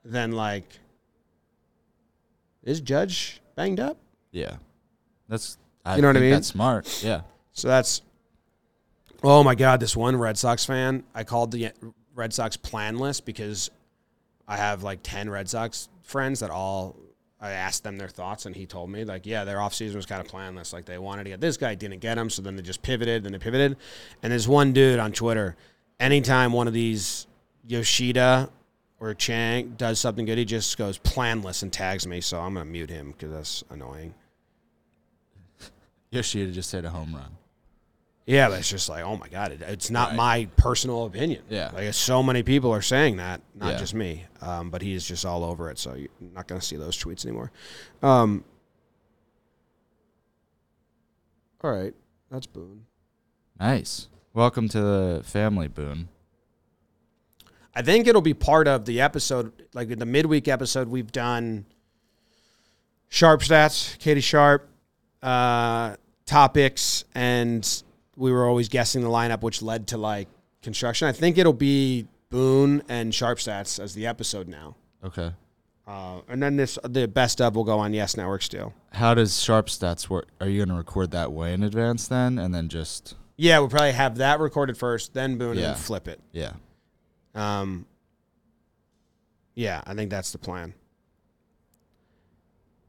[0.04, 0.64] than like
[2.62, 3.96] is judge banged up
[4.32, 4.56] Yeah,
[5.28, 5.56] that's.
[5.84, 6.30] I You know what I mean?
[6.30, 7.02] That's smart.
[7.02, 8.02] Yeah, so that's
[9.22, 11.70] oh my god this one red sox fan i called the
[12.14, 13.70] red sox plan list because
[14.48, 16.96] i have like 10 red sox friends that all
[17.40, 20.20] i asked them their thoughts and he told me like yeah their offseason was kind
[20.20, 20.72] of planless.
[20.72, 23.24] Like they wanted to get this guy didn't get him so then they just pivoted
[23.24, 23.76] then they pivoted.
[24.22, 25.56] And there's one dude on twitter
[25.98, 27.26] anytime one of these
[27.66, 28.50] yoshida
[28.98, 32.64] or chang does something good he just goes planless and tags me so i'm gonna
[32.66, 34.14] mute him because that's annoying.
[36.10, 37.36] Yoshida just hit a home run.
[38.26, 40.16] Yeah, but it's just like, oh my god, it, it's not Right.
[40.16, 41.42] my personal opinion.
[41.48, 41.70] Yeah.
[41.74, 43.78] like so many people are saying that, not Yeah.
[43.78, 44.24] just me.
[44.40, 47.24] Um, but he's just all over it, so you're not going to see those tweets
[47.24, 47.50] anymore.
[48.02, 48.44] Um,
[51.62, 51.94] all right,
[52.30, 52.86] that's Boone.
[53.58, 54.08] Nice.
[54.32, 56.08] Welcome to the family, Boone.
[57.74, 61.66] I think it'll be part of the episode, like the midweek episode we've done.
[63.08, 64.68] Sharp stats, Katie Sharp,
[65.22, 67.82] uh, topics, and
[68.20, 70.28] we were always guessing the lineup, which led to like
[70.62, 71.08] construction.
[71.08, 75.32] I think it'll be Boone and Sharp stats as the episode now, Okay.
[75.88, 78.72] uh, and then this the best of will go on Yes Network still.
[78.92, 80.28] How does Sharp Stats work?
[80.40, 83.68] Are you going to record that way in advance then, and then just Yeah, we'll
[83.70, 85.66] probably have that recorded first, then Boone, and Yeah.
[85.68, 86.20] then flip it.
[86.32, 86.52] yeah?
[87.34, 87.86] Um,
[89.54, 90.74] yeah, I think that's the plan.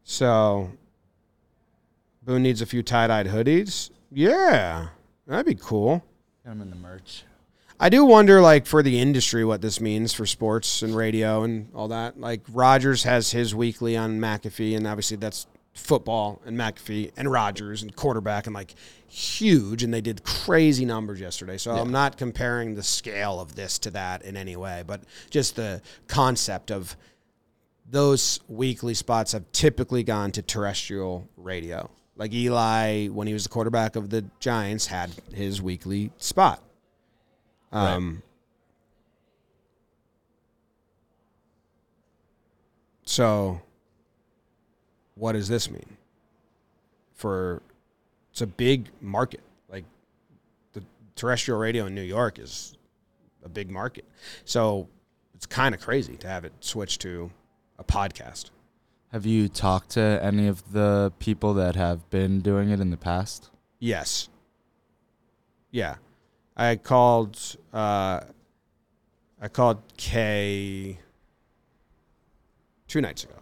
[0.04, 0.72] So,
[2.24, 3.92] Boone needs a few tie dyed hoodies.
[4.12, 4.90] Yeah,
[5.28, 6.04] that'd be cool.
[6.46, 7.24] I'm in the merch.
[7.80, 11.70] I do wonder, like, for the industry, what this means for sports and radio and
[11.74, 12.20] all that.
[12.20, 17.82] Like, Rodgers has his weekly on McAfee, and obviously that's football and McAfee and Rodgers
[17.82, 18.76] and quarterback and like
[19.08, 19.84] huge.
[19.84, 21.58] And they did crazy numbers yesterday.
[21.58, 25.56] So I'm not comparing the scale of this to that in any way, but just
[25.56, 26.96] the concept of
[27.90, 31.90] those weekly spots have typically gone to terrestrial radio.
[32.22, 36.62] Like Eli, when he was the quarterback of the Giants, had his weekly spot.
[37.72, 38.22] Um,
[43.06, 43.64] So,
[45.16, 45.98] what does this mean?
[47.16, 47.64] For
[48.32, 49.42] it's a big market.
[49.68, 49.86] Like
[50.74, 50.84] the
[51.16, 52.78] terrestrial radio in New York is
[53.44, 54.06] a big market.
[54.46, 54.88] So
[55.34, 57.32] it's kind of crazy to have it switch to
[57.80, 58.52] a podcast.
[59.12, 62.98] Have you talked to any of the people that have been doing it in the
[62.98, 63.50] past?
[63.78, 64.30] Yes.
[65.70, 65.96] Yeah.
[66.56, 67.38] I called
[67.74, 68.22] uh
[69.42, 71.00] I called Kay
[72.88, 73.34] two nights ago.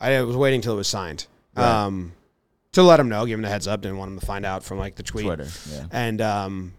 [0.00, 1.26] I was waiting till it was signed.
[1.54, 1.66] Right.
[1.66, 2.14] Um
[2.72, 4.64] to let him know, give him the heads up, didn't want him to find out
[4.64, 5.26] from like the tweet.
[5.26, 5.84] Twitter, yeah.
[5.90, 6.72] And um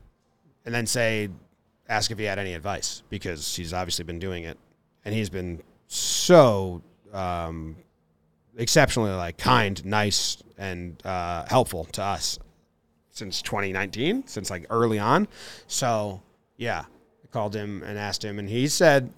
[0.66, 1.30] and then say
[1.88, 4.58] ask if he had any advice because he's obviously been doing it
[5.06, 6.82] and he's been so
[7.14, 7.76] um
[8.58, 12.40] exceptionally like kind, nice, and uh, helpful to us
[13.12, 15.28] since 2019, since like early on.
[15.68, 16.22] So
[16.58, 16.86] yeah,
[17.24, 19.12] I called him and asked him, and he said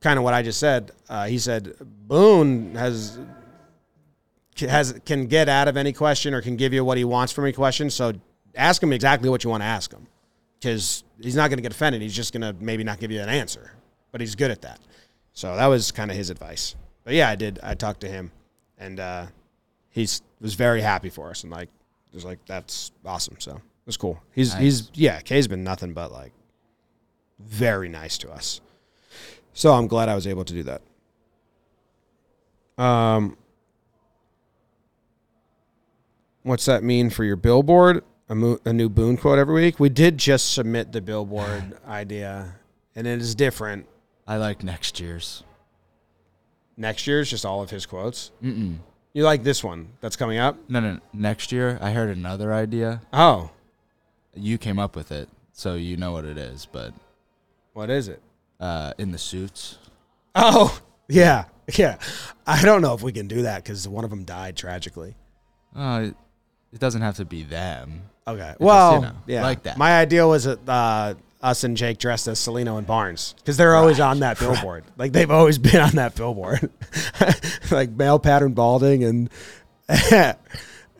[0.00, 0.92] kind of what I just said.
[1.08, 3.18] Uh, he said Boone has
[4.58, 7.44] has can get out of any question or can give you what he wants from
[7.44, 7.90] any question.
[7.90, 8.12] So
[8.54, 10.06] ask him exactly what you want to ask him
[10.58, 12.02] because he's not going to get offended.
[12.02, 13.72] He's just going to maybe not give you an answer,
[14.12, 14.80] but he's good at that.
[15.40, 16.74] So that was kind of his advice.
[17.02, 17.60] But yeah, I did.
[17.62, 18.30] I talked to him,
[18.76, 19.26] and uh,
[19.88, 21.70] he's was very happy for us, and like
[22.12, 23.36] was like that's awesome.
[23.38, 24.22] So it was cool.
[24.34, 24.60] He's Nice.
[24.60, 25.18] he's yeah.
[25.22, 26.32] Kay's been nothing but like
[27.38, 28.60] very nice to us.
[29.54, 30.62] So I'm glad I was able to do
[32.76, 32.82] that.
[32.84, 33.38] Um,
[36.42, 38.04] what's that mean for your billboard?
[38.28, 39.80] A, mo- a new Boone quote every week.
[39.80, 42.56] We did just submit the billboard idea,
[42.94, 43.86] and it is different.
[44.30, 45.42] I like next year's.
[46.76, 48.30] Next year's just all of his quotes.
[48.40, 48.76] Mm-mm.
[49.12, 50.56] You like this one that's coming up?
[50.68, 51.00] No, no.
[51.12, 53.00] Next year, I heard another idea.
[53.12, 53.50] Oh,
[54.32, 56.68] You came up with it, so you know what it is.
[56.70, 56.94] But
[57.72, 58.22] what is it?
[58.60, 59.78] uh, in the suits,
[60.36, 61.96] Oh, yeah, yeah.
[62.46, 65.16] I don't know if we can do that because one of them died tragically.
[65.74, 66.10] uh,
[66.72, 68.02] it, doesn't have to be them.
[68.28, 68.50] Okay.
[68.50, 69.76] just, Well, you know, yeah, like that.
[69.76, 73.74] My idea was that uh, us and Jake dressed as Cellino and Barnes because they're
[73.74, 74.84] always on that billboard.
[74.96, 76.70] Like they've always been on that billboard,
[77.70, 79.30] like male pattern balding and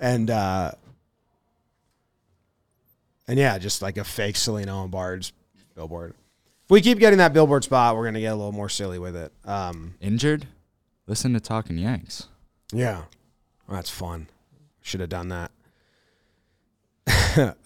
[0.01, 0.73] and uh,
[3.29, 5.33] and yeah, just like a fake Cellino and Barnes
[5.75, 6.15] billboard.
[6.65, 9.17] If we keep getting that billboard spot, we're gonna get a little more silly with
[9.17, 9.33] it.
[9.45, 10.47] Um, Injured?
[11.07, 12.29] Listen to Talkin' Yanks.
[12.73, 13.03] Yeah.
[13.67, 14.29] Well, that's fun.
[14.81, 15.51] Should have done that.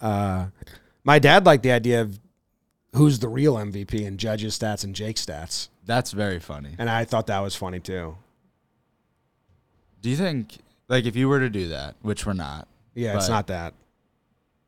[0.01, 0.47] uh,
[1.03, 2.19] my dad liked the idea of
[2.95, 5.69] who's the real MVP and Judge's stats and Jake's stats.
[5.85, 6.75] That's very funny.
[6.77, 8.17] And I thought that was funny too.
[10.01, 13.29] Do you think, like, if you were to do that, which we're not, Yeah, it's
[13.29, 13.73] not that.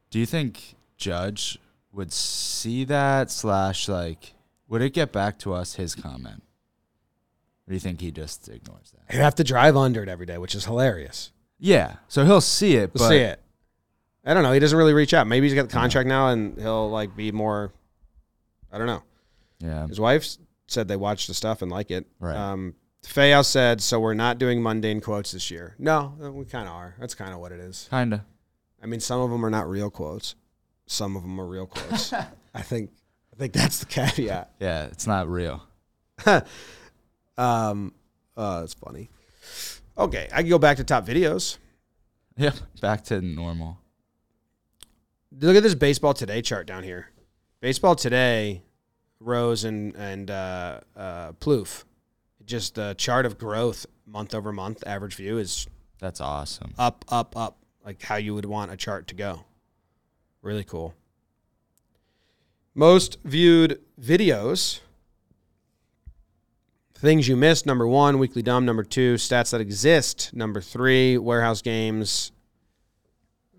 [0.10, 1.60] do you think Judge
[1.92, 4.34] would see that slash like
[4.68, 6.44] would it get back to us his comment?
[7.68, 9.13] Or do you think he just ignores that?
[9.13, 11.32] He'd have to drive under it every day, which is hilarious.
[11.60, 11.96] Yeah.
[12.08, 13.42] So he'll see it, but see it.
[14.26, 14.52] I don't know.
[14.52, 15.26] He doesn't really reach out.
[15.28, 17.72] Maybe he's got the contract now and he'll like be more.
[18.78, 19.02] I don't know.
[19.58, 19.88] yeah.
[19.88, 20.38] His wife
[20.68, 22.06] said they watched the stuff and like it.
[22.20, 22.36] Right.
[22.38, 26.68] Um, Fayal said, "So we're not doing mundane quotes this year." No, uh, we kind
[26.68, 26.94] of are.
[27.00, 27.88] That's kind of what it is.
[27.90, 28.24] Kinda.
[28.84, 30.36] I mean, some of them are not real quotes.
[30.86, 32.13] Some of them are real quotes.
[32.54, 32.92] I think.
[33.34, 34.52] I think that's the caveat.
[34.60, 35.63] Yeah, it's not real.
[37.38, 37.94] Um,
[38.36, 39.10] uh, it's funny.
[39.98, 41.58] Okay, I can go back to top videos.
[42.38, 42.56] Yep.
[42.82, 43.80] Back to normal.
[45.40, 47.10] Look at this baseball today chart down here.
[47.62, 48.63] Baseball today,
[49.20, 51.84] Rose and and uh, uh, Plouffe.
[52.46, 54.84] Just a chart of growth month over month.
[54.86, 55.68] Average view is
[56.00, 56.74] That's awesome.
[56.78, 59.46] up, up, up, like how you would want a chart to go.
[60.42, 60.94] Really cool.
[62.74, 64.80] Most viewed videos.
[66.94, 67.66] Things you missed.
[67.66, 68.66] Number one, Weekly Dumb.
[68.66, 70.32] Number two, Stats That Exist.
[70.34, 72.32] Number three, Warehouse Games.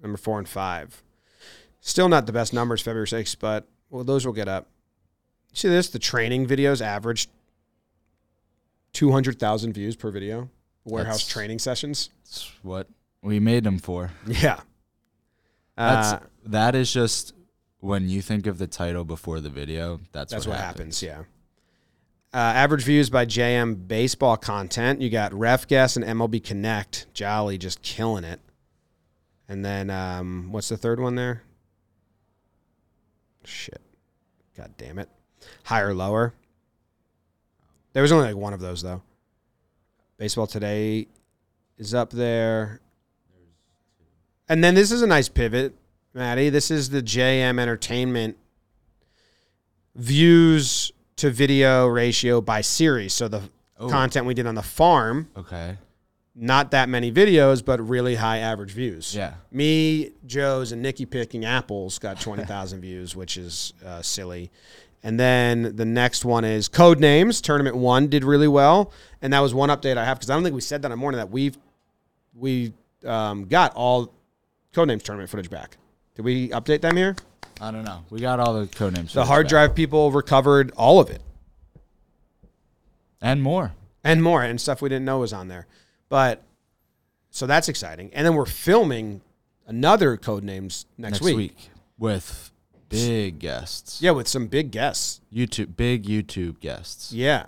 [0.02, 1.02] Number four and five.
[1.80, 4.68] Still not the best numbers, February 6th, but well, those will get up.
[5.52, 5.88] See this?
[5.88, 7.30] The training videos averaged
[8.92, 10.50] 200,000 views per video.
[10.84, 12.10] Warehouse That's- training sessions.
[12.22, 12.88] It's what
[13.22, 14.12] we made them for.
[14.26, 14.60] Yeah.
[15.76, 17.34] That's Uh, that is just
[17.80, 20.00] when you think of the title before the video.
[20.12, 21.02] That's, that's what, what happens.
[21.02, 21.20] Yeah.
[22.34, 25.00] Uh, average views by JM baseball content.
[25.00, 27.06] You got Ref Guess and MLB Connect.
[27.14, 28.40] Jolly just killing it.
[29.48, 31.42] And then um, what's the third one there?
[33.44, 33.80] Shit.
[34.56, 35.08] God damn it.
[35.68, 36.32] Higher, lower.
[37.92, 39.02] There was only like one of those though.
[40.16, 41.08] Baseball Today
[41.76, 42.80] is up there.
[44.48, 45.74] And then this is a nice pivot,
[46.14, 46.48] Maddie.
[46.48, 48.38] This is the JM Entertainment
[49.94, 53.12] views to video ratio by series.
[53.12, 53.42] So the
[53.78, 53.90] Oh.
[53.90, 55.76] content we did on the farm, Okay.
[56.34, 59.14] not that many videos, but really high average views.
[59.14, 59.34] Yeah.
[59.52, 64.50] Me, Joe's, and Nikki picking apples got 20,000 views, which is uh, silly.
[65.02, 67.40] And then the next one is Code Names.
[67.40, 68.92] Tournament one did really well.
[69.22, 70.98] And that was one update I have because I don't think we said that on
[70.98, 71.56] morning that we've
[72.34, 72.72] we
[73.04, 74.12] um, got all
[74.72, 75.76] Code Names tournament footage back.
[76.14, 77.14] Did we update them here?
[77.60, 78.04] I don't know.
[78.10, 79.12] We got all the code names.
[79.12, 81.20] The hard drive people recovered all of it
[83.20, 83.72] and more.
[84.04, 85.66] and more and stuff we didn't know was on there.
[86.08, 86.42] But
[87.30, 88.10] so that's exciting.
[88.12, 89.20] And then we're filming
[89.66, 91.70] another Code Names next, next week.
[91.98, 92.47] with
[92.88, 94.00] big guests.
[94.02, 95.20] Yeah, with some big guests.
[95.32, 97.12] YouTube, big YouTube guests.
[97.12, 97.46] Yeah.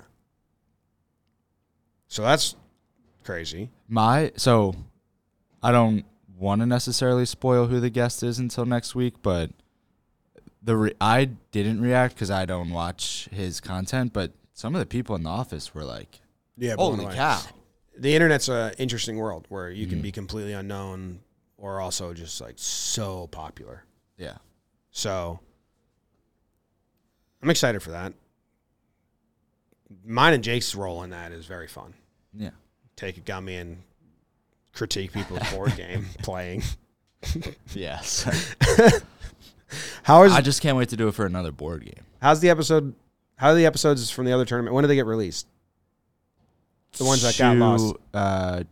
[2.08, 2.56] So that's
[3.24, 3.70] crazy.
[3.88, 4.74] My so
[5.62, 6.04] I don't
[6.38, 9.50] want to necessarily spoil who the guest is until next week, but
[10.62, 14.86] the re- I didn't react because I don't watch his content, but some of the
[14.86, 16.20] people in the office were like,
[16.56, 16.74] Yeah.
[16.76, 17.40] "Holy cow!"
[17.96, 19.90] The internet's an interesting world where you Mm-hmm.
[19.94, 21.20] can be completely unknown
[21.58, 23.84] or also just like so popular.
[24.16, 24.38] Yeah,
[24.90, 25.40] So
[27.42, 28.12] I'm excited for that.
[30.04, 31.94] Mine and Jake's role in that is very fun.
[32.34, 32.50] yeah.
[32.96, 33.78] Take a gummy and
[34.74, 36.62] critique people's board game playing.
[37.74, 38.24] Yes.
[40.02, 42.04] How is I just can't wait to do it for another board game.
[42.20, 42.94] how's the episode?
[43.36, 44.74] How are the episodes from the other tournament?
[44.74, 45.46] When do they get released?
[46.98, 47.94] The ones that got lost.
[48.12, 48.64] Uh,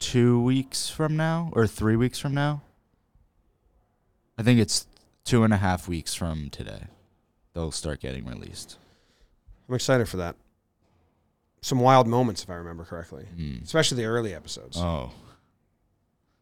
[0.00, 2.62] two weeks from now or three weeks from now.
[4.38, 4.86] I think it's
[5.28, 6.84] two and a half weeks from today.
[7.52, 8.78] They'll start getting released.
[9.68, 10.36] I'm excited for that.
[11.60, 13.62] Some wild moments, if I remember correctly, Mm.
[13.62, 14.76] especially the early episodes.
[14.78, 15.12] Oh,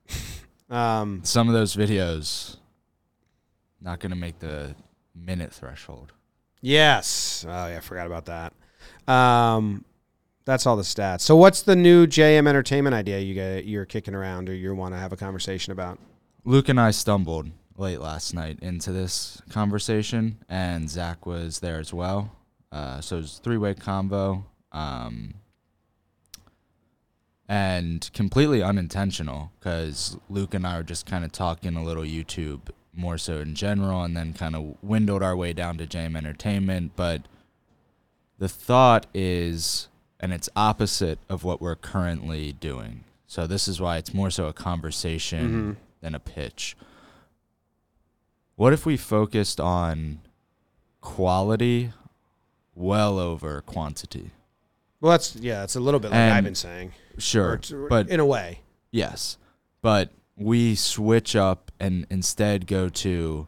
[0.70, 2.56] Um, some of those videos
[3.80, 4.74] not gonna make the
[5.14, 6.12] minute threshold.
[6.60, 7.44] yes.
[7.48, 8.52] Oh yeah, I forgot about that.
[9.12, 9.84] Um,
[10.44, 11.20] that's all the stats.
[11.20, 14.94] So, what's the new JM Entertainment idea you get, you're kicking around, or you want
[14.94, 15.98] to have a conversation about?
[16.44, 21.92] Luke and I stumbled late last night into this conversation, and Zach was there as
[21.92, 22.36] well.
[22.72, 25.34] Uh, so it was three way convo, um,
[27.48, 32.70] and completely unintentional because Luke and I were just kind of talking a little YouTube
[32.92, 36.92] more so in general, and then kind of windled our way down to JM Entertainment.
[36.96, 37.22] But
[38.38, 43.04] the thought is, and it's opposite of what we're currently doing.
[43.26, 46.76] So this is why it's more so a conversation than a pitch.
[48.56, 50.20] What if we focused on
[51.00, 51.92] quality
[52.74, 54.30] well over quantity?
[55.00, 57.74] Well, that's yeah, that's a little bit like And- I've been saying, Sure, Or t-
[57.88, 59.38] but in a way, yes,
[59.80, 63.46] but we switch up and instead go to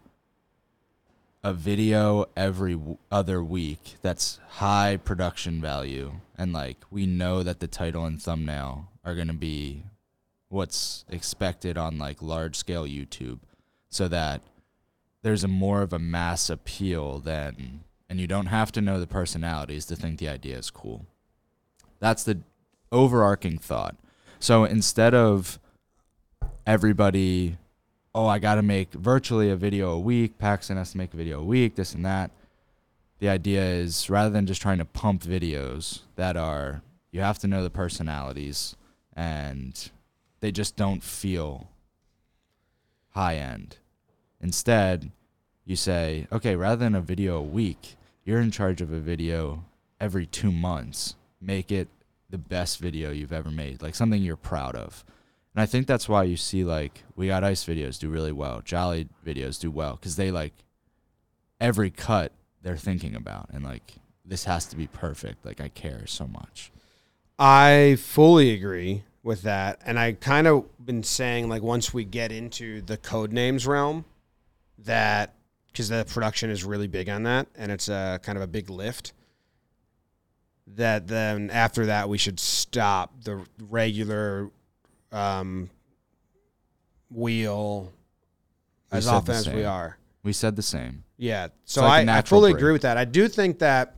[1.44, 7.60] a video every w- other week that's high production value and like we know that
[7.60, 9.84] the title and thumbnail are going to be
[10.48, 13.38] what's expected on like large scale YouTube
[13.90, 14.40] so that
[15.22, 19.06] there's a more of a mass appeal than and you don't have to know the
[19.06, 21.06] personalities to think the idea is cool.
[22.00, 22.40] That's the
[22.90, 23.96] overarching thought.
[24.40, 25.58] So instead of
[26.66, 27.58] everybody,
[28.14, 31.16] oh, I got to make virtually a video a week, Paxton has to make a
[31.16, 32.30] video a week, this and that.
[33.18, 37.48] The idea is rather than just trying to pump videos that are, you have to
[37.48, 38.76] know the personalities
[39.14, 39.90] and
[40.40, 41.68] they just don't feel
[43.10, 43.76] high end.
[44.40, 45.10] Instead,
[45.64, 49.64] you say, okay, rather than a video a week, you're in charge of a video
[50.00, 51.16] every two months.
[51.40, 51.88] Make it
[52.30, 55.04] the best video you've ever made, like something you're proud of.
[55.54, 58.60] And I think that's why you see like we got ice videos do really well,
[58.64, 60.52] Jolly videos do well because they like
[61.60, 62.32] every cut
[62.62, 65.44] they're thinking about and like this has to be perfect.
[65.44, 66.70] Like I care so much.
[67.38, 72.32] I fully agree with that, and I kind of been saying like once we get
[72.32, 74.04] into the code names realm,
[74.84, 75.34] that
[75.72, 78.70] because the production is really big on that, and it's a kind of a big
[78.70, 79.12] lift.
[80.76, 84.50] That then after that we should stop the regular
[85.12, 85.70] um,
[87.10, 87.92] wheel
[88.92, 89.98] We as often as we are.
[90.22, 91.04] We said the same.
[91.16, 91.48] Yeah.
[91.64, 92.60] So like I, I fully break.
[92.60, 92.96] agree with that.
[92.98, 93.96] I do think that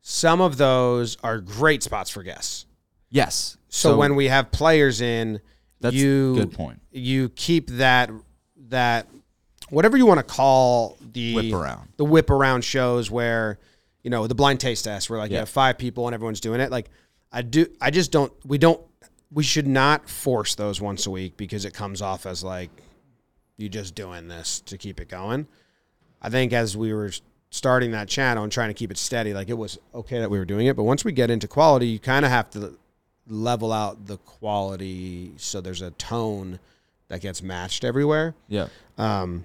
[0.00, 2.66] some of those are great spots for guests.
[3.10, 3.56] Yes.
[3.68, 5.40] So, when we have players in,
[5.80, 6.80] that's you a good point.
[6.90, 8.10] you keep that
[8.72, 9.06] that
[9.70, 11.88] whatever you want to call the Whip around.
[11.96, 13.58] the whip around shows where
[14.02, 16.60] you know the blind taste test where like you have five people and everyone's doing
[16.60, 16.70] it.
[16.70, 16.90] Like
[17.30, 17.66] I do.
[17.80, 18.32] I just don't.
[18.44, 18.80] We don't.
[19.30, 22.70] We should not force those once a week because it comes off as like
[23.56, 25.46] you're just doing this to keep it going.
[26.20, 27.10] I think as we were
[27.50, 30.38] starting that channel and trying to keep it steady, like it was okay that we
[30.38, 30.76] were doing it.
[30.76, 32.78] But once we get into quality, you kind of have to
[33.26, 36.58] level out the quality so there's a tone
[37.12, 38.34] that gets matched everywhere.
[38.48, 38.68] Yeah.
[38.96, 39.44] Um,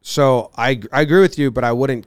[0.00, 2.06] so I I agree with you, but I wouldn't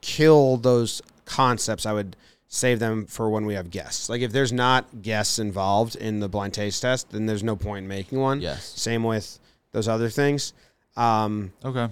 [0.00, 1.84] kill those concepts.
[1.84, 2.14] I would
[2.46, 4.08] save them for when we have guests.
[4.08, 7.82] Like if there's not guests involved in the blind taste test, then there's no point
[7.82, 8.40] in making one.
[8.40, 8.64] Yes.
[8.64, 9.38] Same with
[9.72, 10.52] those other things.
[10.96, 11.88] Um, Okay.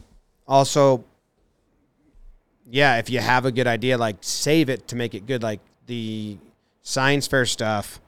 [0.47, 1.05] also,
[2.71, 5.43] yeah, if you have a good idea, like save it to make it good.
[5.43, 6.39] Like the
[6.85, 8.01] science fair stuff,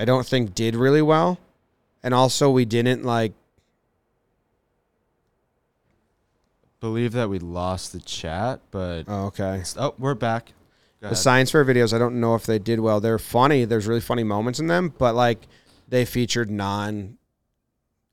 [0.00, 1.38] I don't think did really well,
[2.02, 3.34] and also we didn't like.
[6.80, 9.62] Believe that we lost the chat, but Oh, okay.
[9.76, 10.54] oh, we're back.
[11.00, 13.00] The science fair videos, I don't know if they did well.
[13.00, 13.66] They're funny.
[13.66, 15.46] There's really funny moments in them, but like
[15.88, 17.18] they featured non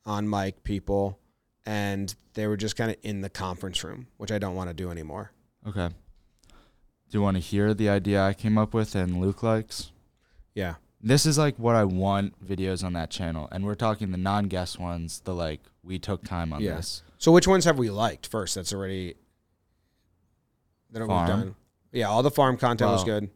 [0.05, 1.17] on mic people
[1.65, 4.73] and they were just kind of in the conference room, which I don't want to
[4.73, 5.31] do anymore.
[5.65, 5.87] Okay.
[5.87, 9.91] Do you want to hear the idea I came up with and Luke likes?
[10.53, 10.75] Yeah.
[10.99, 14.79] This is like what I want videos on that channel, and we're talking the non-guest
[14.79, 15.21] ones.
[15.23, 16.75] The like we took time on Yeah.
[16.77, 17.03] this.
[17.17, 18.55] So which ones have we liked first?
[18.55, 19.15] That's already
[20.91, 21.27] that we've Farm.
[21.27, 21.55] done.
[21.91, 23.29] Yeah, all the farm content was Well, good.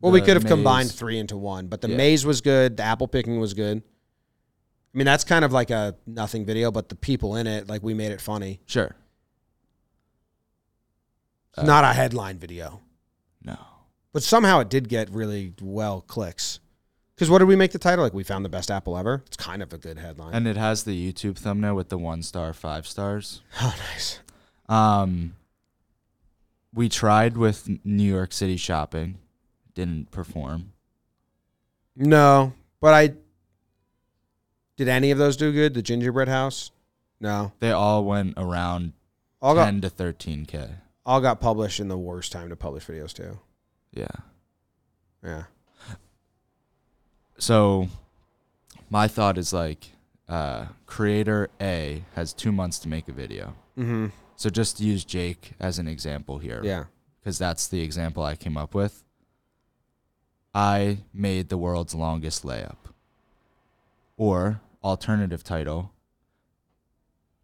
[0.00, 1.96] Well, we the could have combined three into one, but the Yeah.
[1.96, 2.76] maze was good.
[2.76, 3.78] The apple picking was good.
[3.78, 7.82] I mean, that's kind of like a nothing video, but the people in it, like
[7.82, 8.60] we made it funny.
[8.66, 8.94] Sure.
[11.56, 12.82] It's not a headline video,
[13.42, 13.56] No.
[14.12, 16.60] but somehow it did get really well clicks.
[17.16, 18.04] Because what did we make the title?
[18.04, 19.22] Like we found the best apple ever.
[19.26, 20.34] It's kind of a good headline.
[20.34, 23.40] And it has the YouTube thumbnail with the one star, five stars.
[23.60, 24.20] oh, nice.
[24.68, 25.34] Um,
[26.74, 29.16] we tried with New York City shopping,
[29.74, 30.72] didn't perform.
[31.96, 33.14] No, but I
[34.76, 35.72] did any of those do good?
[35.72, 36.70] The gingerbread house?
[37.18, 37.52] No.
[37.60, 38.92] They all went around
[39.40, 40.68] All got ten to thirteen k.
[41.06, 43.38] all got published in the worst time to publish videos too.
[43.92, 44.06] Yeah.
[45.24, 45.44] Yeah.
[47.38, 47.88] So,
[48.90, 49.90] my thought is like,
[50.28, 53.54] uh, creator A has two months to make a video.
[53.78, 54.06] Mm-hmm.
[54.36, 56.60] So just use Jake as an example here.
[56.64, 56.84] Yeah.
[57.20, 59.02] because that's the example I came up with.
[60.54, 62.76] I made the world's longest layup.
[64.16, 65.92] Or, alternative title,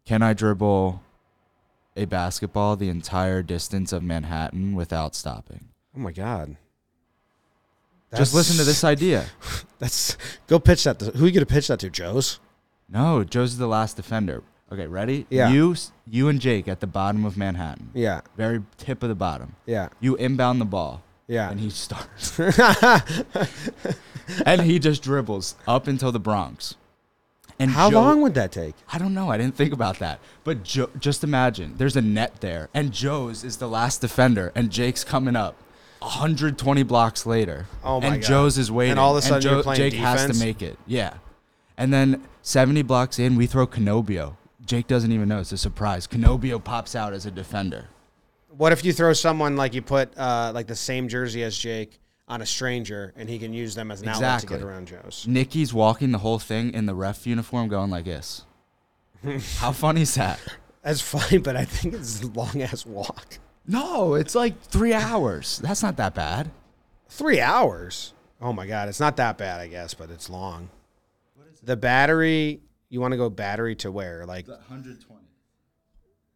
[0.05, 1.01] can I dribble
[1.95, 5.69] a basketball the entire distance of Manhattan without stopping?
[5.95, 6.55] Oh my god.
[8.15, 9.25] Just listen to this idea.
[9.79, 10.99] That's go pitch that.
[10.99, 11.89] To, who are you gonna pitch that to?
[11.89, 12.39] Joe's.
[12.89, 14.43] No, Joe's the last defender.
[14.71, 15.27] Okay, ready?
[15.29, 15.51] Yeah.
[15.51, 15.75] You,
[16.09, 18.21] you and Jake at the bottom of Manhattan, Yeah.
[18.37, 19.55] very tip of the bottom.
[19.67, 19.89] Yeah.
[19.99, 21.51] You inbound the ball, Yeah.
[21.51, 22.39] and he starts.
[24.45, 26.75] and he just dribbles up until the Bronx.
[27.59, 28.73] And How Joe- long would that take?
[28.91, 29.29] I don't know.
[29.29, 30.19] I didn't think about that.
[30.43, 34.71] But Joe, just imagine there's a net there, and Joe's is the last defender, and
[34.71, 35.55] Jake's coming up
[36.03, 37.65] 120 blocks later.
[37.83, 38.27] Oh my and God.
[38.27, 38.91] Joe's is waiting.
[38.91, 40.77] And all of a sudden Joe, you're playing Jake has to make it.
[40.85, 41.15] Yeah.
[41.77, 44.35] And then 70 blocks in, we throw Canobio.
[44.65, 45.39] Jake doesn't even know.
[45.39, 46.07] It's a surprise.
[46.07, 47.87] Canobio pops out as a defender.
[48.49, 51.99] What if you throw someone like you put uh, like the same jersey as Jake
[52.27, 55.25] on a stranger, and he can use them as an outlet to get around Joe's?
[55.27, 58.45] Nikki's walking the whole thing in the ref uniform going like this.
[59.57, 60.39] How funny is that?
[60.83, 63.39] That's fine, but I think it's a long ass walk.
[63.65, 65.59] No, it's like three hours.
[65.59, 66.51] That's not that bad.
[67.09, 68.13] Three hours.
[68.41, 70.69] Oh my god, it's not that bad, I guess, but it's long.
[71.63, 72.59] The battery.
[72.89, 74.25] You want to go battery to where?
[74.25, 75.21] Like, 120.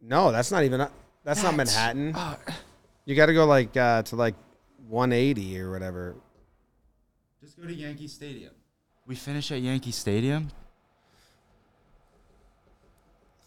[0.02, 0.80] no, that's not even.
[1.24, 2.38] That's, not That's- Manhattan.
[3.06, 4.36] You got to go like uh, to like
[4.88, 6.16] 180 or whatever.
[7.42, 8.54] Just go to Yankee Stadium.
[9.06, 10.50] We finish at Yankee Stadium.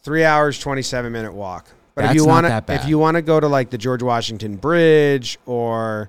[0.02, 1.66] Three hours, 27 minute walk.
[1.94, 4.56] But if you want to, if you want to go to like the George Washington
[4.56, 6.08] Bridge or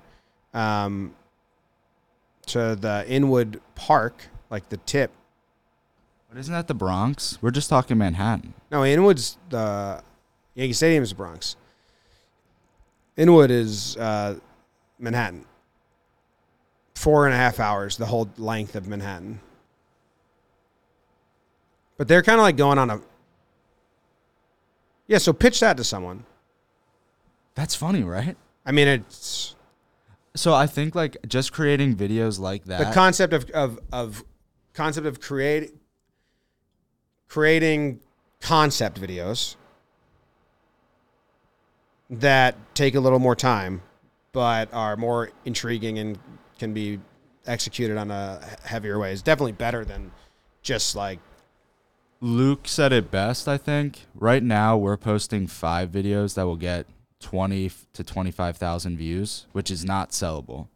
[0.54, 1.14] um,
[2.46, 5.10] to the Inwood Park, like the tip.
[6.28, 7.38] But isn't that the Bronx?
[7.42, 8.54] We're just talking Manhattan.
[8.70, 10.02] No, Inwood's the
[10.54, 11.56] Yankee Stadium is the Bronx.
[13.16, 14.36] Inwood is uh,
[14.98, 15.44] Manhattan.
[16.94, 19.40] Four and a half hours, the whole length of Manhattan.
[21.96, 23.00] But they're kind of like going on a.
[25.12, 26.24] Yeah, so pitch that to someone.
[27.54, 28.34] That's funny, right?
[28.64, 29.54] I mean, it's
[30.34, 32.78] So I think like just creating videos like that.
[32.78, 34.24] the concept of, of, of
[34.72, 35.74] concept of create
[37.28, 38.00] creating
[38.40, 39.56] concept videos
[42.08, 43.82] that take a little more time
[44.32, 46.18] but are more intriguing and
[46.58, 46.98] can be
[47.44, 49.12] executed on a heavier way.
[49.12, 50.10] is definitely better than
[50.62, 51.18] just like
[52.22, 54.06] Luke said it best, I think.
[54.14, 56.86] Right now, we're posting five videos that will get
[57.18, 60.68] 20 to 25,000 views, which is not sellable.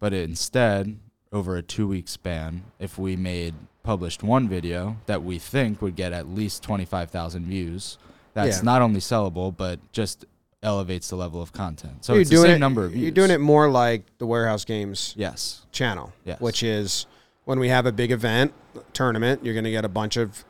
[0.00, 0.98] But instead,
[1.30, 5.96] over a two week span, if we made published one video that we think would
[5.96, 7.98] get at least 25,000 views,
[8.32, 8.62] that's Yeah.
[8.62, 10.24] not only sellable, but just
[10.62, 12.06] elevates the level of content.
[12.06, 13.02] So you're it's the doing same it, number of views.
[13.02, 15.66] You're doing it more like the Warehouse Games Yes.
[15.72, 16.40] channel, Yes.
[16.40, 17.04] which is
[17.44, 18.54] when we have a big event
[18.94, 20.44] tournament, you're going to get a bunch of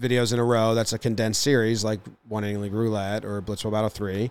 [0.00, 0.74] videos in a row.
[0.74, 4.30] That's a condensed series, like One League Roulette or Blitzball Battle Three,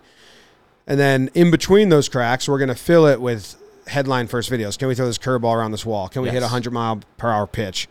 [0.87, 3.55] and then in between those cracks, we're going to fill it with
[3.87, 4.77] headline first videos.
[4.77, 6.07] Can we throw this curveball around this wall?
[6.07, 7.87] Can we hit a hundred mile per hour pitch?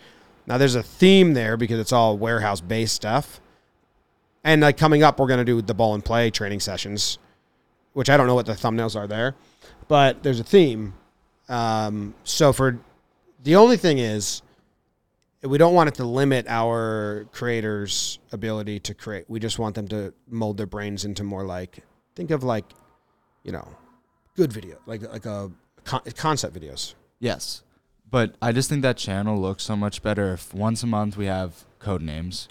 [0.46, 3.40] Now there's a theme there because it's all warehouse based stuff.
[4.42, 7.18] And like coming up, we're going to do the ball and play training sessions,
[7.92, 9.34] which I don't know what the thumbnails are there,
[9.86, 10.94] but there's a theme.
[11.48, 12.78] Um, so for
[13.42, 14.42] the only thing is,
[15.42, 19.24] we don't want it to limit our creators' ability to create.
[19.28, 21.78] We just want them to mold their brains into more like
[22.14, 22.64] think of like,
[23.42, 23.66] you know,
[24.36, 25.50] good video, like like a
[25.84, 26.94] con- concept videos.
[27.18, 27.62] Yes.
[28.10, 31.26] But I just think that channel looks so much better if once a month we
[31.26, 32.48] have code names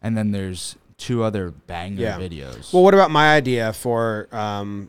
[0.00, 2.18] and then there's two other banger Yeah.
[2.18, 2.72] videos.
[2.72, 4.88] Well, what about my idea for um,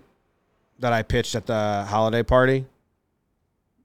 [0.80, 2.66] that I pitched at the holiday party?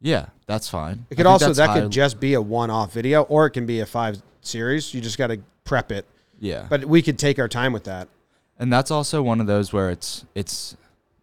[0.01, 1.07] Yeah, that's fine.
[1.11, 3.87] It could also that could just be a one-off video, or it can be a
[3.87, 4.93] five series.
[4.95, 6.07] You just got to prep it,
[6.39, 6.67] Yeah.
[6.69, 8.09] but we could take our time with that.
[8.59, 10.77] and that's also one of those where it's it's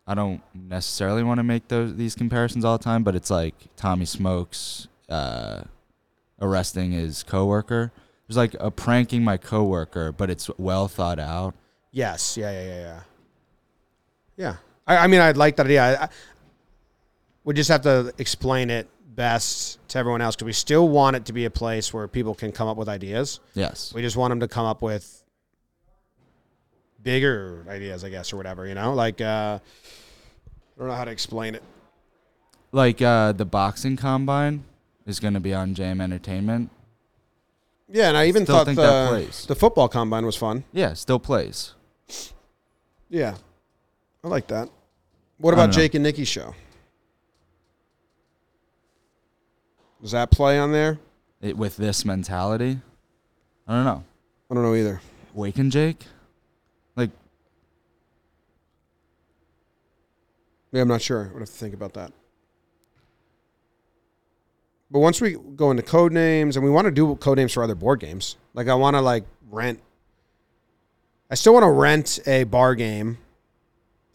[0.06, 3.56] I don't necessarily want to make those these comparisons all the time, but it's like
[3.78, 5.62] Tommy Smokes uh,
[6.42, 7.92] arresting his coworker.
[8.28, 11.54] There's like a pranking my coworker, but it's well thought out.
[11.92, 12.36] Yes.
[12.38, 12.52] Yeah.
[12.52, 12.64] Yeah.
[12.66, 12.80] Yeah.
[12.82, 13.00] Yeah.
[14.36, 14.56] Yeah.
[14.88, 15.84] I, I mean, I'd like that idea.
[15.84, 16.10] I, I,
[17.44, 21.26] we just have to explain it best to everyone else because we still want it
[21.26, 23.40] to be a place where people can come up with ideas.
[23.54, 23.94] Yes.
[23.94, 25.24] We just want them to come up with
[27.02, 28.66] bigger ideas, I guess, or whatever.
[28.68, 31.64] You know, like uh, I don't know how to explain it.
[32.72, 34.64] Like uh, the boxing combine
[35.06, 36.72] is going to be on JM Entertainment.
[37.90, 39.46] Yeah, and I even Still thought think the, that plays.
[39.46, 40.64] the football combine was fun.
[40.72, 41.76] Yeah, still plays.
[43.10, 43.36] Yeah,
[44.24, 44.70] I like that.
[45.38, 45.82] What about don't know.
[45.84, 46.56] Jake and Nikki's show?
[50.04, 51.00] Does that play on there?
[51.42, 52.80] It, with this mentality,
[53.68, 54.04] I don't know.
[54.52, 55.02] I don't know either.
[55.34, 56.06] Wake and Jake,
[56.96, 57.10] like
[60.74, 61.30] Yeah, I'm not sure.
[61.30, 62.12] I would have to think about that.
[64.92, 67.64] But once we go into code names, and we want to do code names for
[67.64, 69.80] other board games, like I want to like rent.
[71.32, 73.18] I still want to rent a bar game,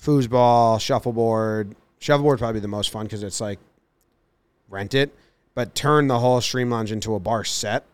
[0.00, 1.74] foosball, shuffleboard.
[1.98, 3.58] Shuffleboard probably the most fun because it's like
[4.68, 5.12] rent it,
[5.58, 7.84] but turn the whole stream lounge into a bar set,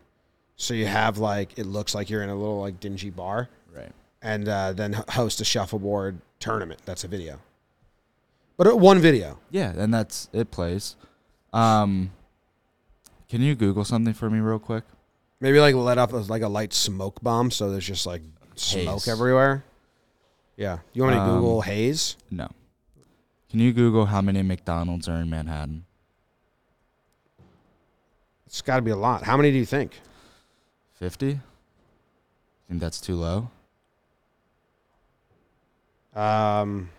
[0.55, 3.91] so you have like it looks like you're in a little like dingy bar, right.
[4.21, 6.79] and uh, then host a shuffleboard tournament.
[6.85, 7.39] That's a video,
[8.55, 9.39] but uh, one video.
[9.49, 10.95] Yeah, and that's it plays.
[11.53, 12.11] Um,
[13.27, 14.83] can you Google something for me real quick?
[15.39, 18.21] Maybe like let off like a light smoke bomb, so there's just like
[18.53, 19.07] smoke Haze.
[19.07, 19.63] everywhere.
[20.55, 22.15] Yeah, you want me to Um, Google haze?
[22.29, 22.47] No.
[23.49, 25.84] Can you Google how many McDonald's are in Manhattan?
[28.55, 29.23] It's got to be a lot.
[29.23, 29.99] How many do you think?
[30.93, 31.31] Fifty.
[31.31, 31.39] I
[32.69, 33.49] Think that's too low?
[36.15, 36.89] Um,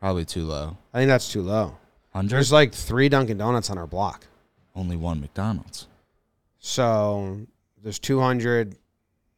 [0.00, 0.76] Probably too low.
[0.92, 1.76] I think that's too low.
[2.12, 2.30] Hundred.
[2.30, 4.26] There's like three Dunkin' Donuts on our block,
[4.74, 5.86] only one McDonald's.
[6.58, 7.46] so
[7.80, 8.76] there's 200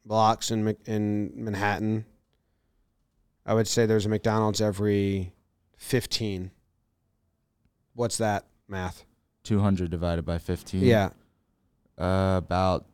[0.06, 2.06] blocks in in Manhattan.
[3.44, 5.34] I would say there's a McDonald's every
[5.76, 6.50] 15.
[7.92, 9.04] What's that math?
[9.48, 10.82] Two hundred divided by fifteen.
[10.84, 11.08] Yeah,
[11.96, 12.84] Uh, about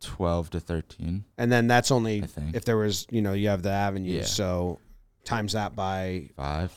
[0.00, 1.24] twelve to thirteen.
[1.38, 2.54] and then that's only I think.
[2.54, 4.18] if there was you know you have the avenue.
[4.18, 4.24] Yeah.
[4.24, 4.78] so
[5.24, 6.70] times that by Five.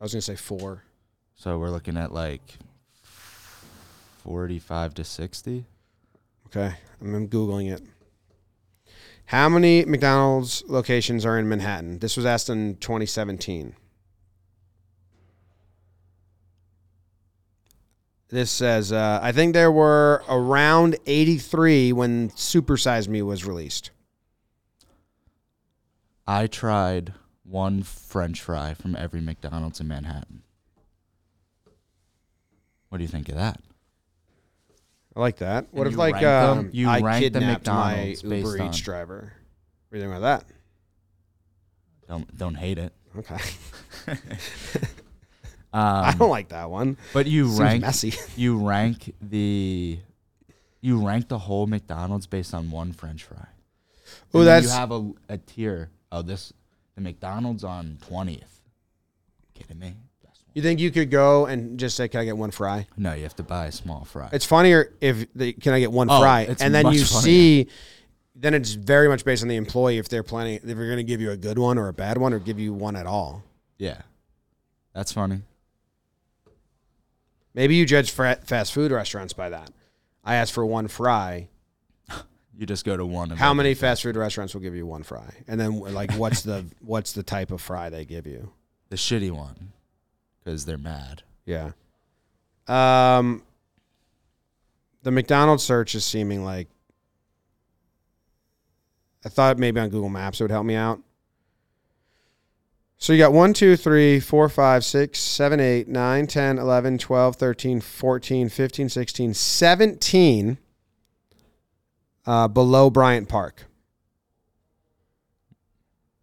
[0.00, 0.84] i was gonna say four
[1.34, 2.58] So we're looking at like
[4.22, 5.64] forty-five to sixty.
[6.46, 7.82] okay i'm googling it
[9.26, 13.74] how many mcdonald's locations are in manhattan this was asked in 2017
[18.32, 23.90] this says uh, i think there were around 83 when super size me was released
[26.24, 30.42] I tried one French fry from every McDonald's in Manhattan.
[32.88, 33.60] What do you think of that?
[35.16, 36.58] i like that what if you like rank them?
[36.58, 39.32] um, You i rank the kidnapped my McDonald's uber based eats on- driver
[39.88, 40.54] what do you think about that
[42.08, 42.92] Don't don't hate it.
[43.18, 43.36] okay
[45.72, 46.96] I Um, don't like that one.
[47.12, 48.14] but you Seems rank messy.
[48.36, 49.98] you rank the
[50.80, 53.46] you rank the whole McDonald's based on one French fry.
[54.34, 55.90] Oh, that's you have a, a tier.
[56.10, 56.52] Oh, this
[56.94, 58.60] the McDonald's on twentieth.
[59.54, 59.94] Kidding me?
[60.54, 63.22] You think you could go and just say, "Can I get one fry?" No, you
[63.22, 64.28] have to buy a small fry.
[64.32, 67.22] It's funnier if the, can I get one Oh, fry, and then you funnier.
[67.22, 67.66] see.
[68.34, 71.04] Then it's very much based on the employee if they're planning if they're going to
[71.04, 73.42] give you a good one or a bad one or give you one at all.
[73.78, 74.02] yeah,
[74.94, 75.40] that's funny.
[77.54, 79.70] Maybe you judge fast food restaurants by that.
[80.24, 81.48] I asked for one fry.
[82.54, 83.32] You just go to one.
[83.32, 85.32] of How many fast food restaurants will give you one fry?
[85.48, 88.52] And then like what's the what's the type of fry they give you?
[88.90, 89.72] The shitty one,
[90.38, 91.22] because they're mad.
[91.46, 91.70] Yeah.
[92.68, 93.42] Um
[95.02, 96.68] the McDonald's search is seeming like
[99.24, 101.00] I thought maybe on Google Maps it would help me out.
[103.02, 107.34] So you got 1, 2, 3, 4, 5, 6, 7, 8, 9, 10, 11, 12,
[107.34, 110.58] 13, 14, 15, 16, 17
[112.24, 113.64] uh, below Bryant Park.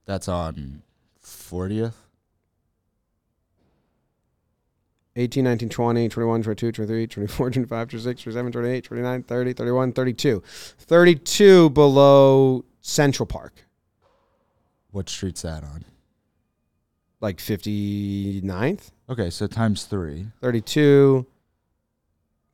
[0.06, 0.84] That's on
[1.20, 1.98] fortieth.
[5.18, 10.44] 18, 19, 20, 21, 22, 23, 24, 25, 26, 27, 28, 29, 30, 31, 32.
[10.78, 13.66] 32 below Central Park.
[14.92, 15.84] What street's that on?
[17.22, 20.28] Like 59th, Okay, so times three.
[20.42, 21.26] 32,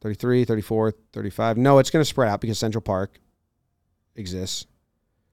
[0.02, 1.58] 33, 34, 35.
[1.58, 3.20] No, it's going to spread out because Central Park
[4.16, 4.66] exists.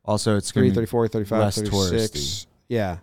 [0.04, 1.74] Also, it's 3, gonna be 34, 35, less 36.
[1.74, 2.46] touristy.
[2.68, 2.98] Yeah.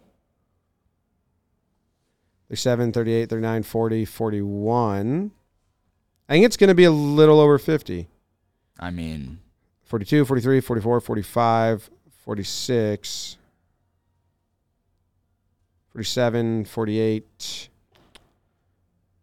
[2.50, 5.32] 37, 38, 39, 40, 41.
[6.28, 8.08] I think it's going to be a little over 50.
[8.80, 9.40] I mean,
[9.86, 11.90] 42, 43, 44, 45,
[12.24, 13.38] 46,
[15.94, 17.70] 47, 48,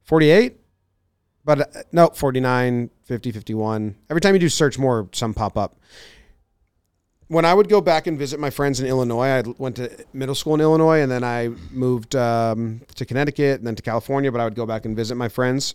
[0.02, 0.56] 48.
[1.44, 3.96] But uh, no, 49, 50, 51.
[4.10, 5.76] Every time you do search more, some pop up.
[7.28, 10.34] When I would go back and visit my friends in Illinois, I went to middle
[10.34, 14.30] school in Illinois and then I moved um, to Connecticut and then to California.
[14.30, 15.74] But I would go back and visit my friends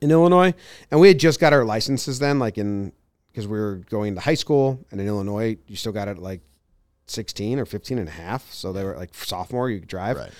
[0.00, 0.54] in Illinois.
[0.90, 2.92] And we had just got our licenses then, like in
[3.36, 6.40] because we were going to high school and in Illinois, you still got it like
[7.06, 8.52] 16 or 15 and a half.
[8.52, 10.16] So they were like sophomore, you could drive.
[10.16, 10.30] right.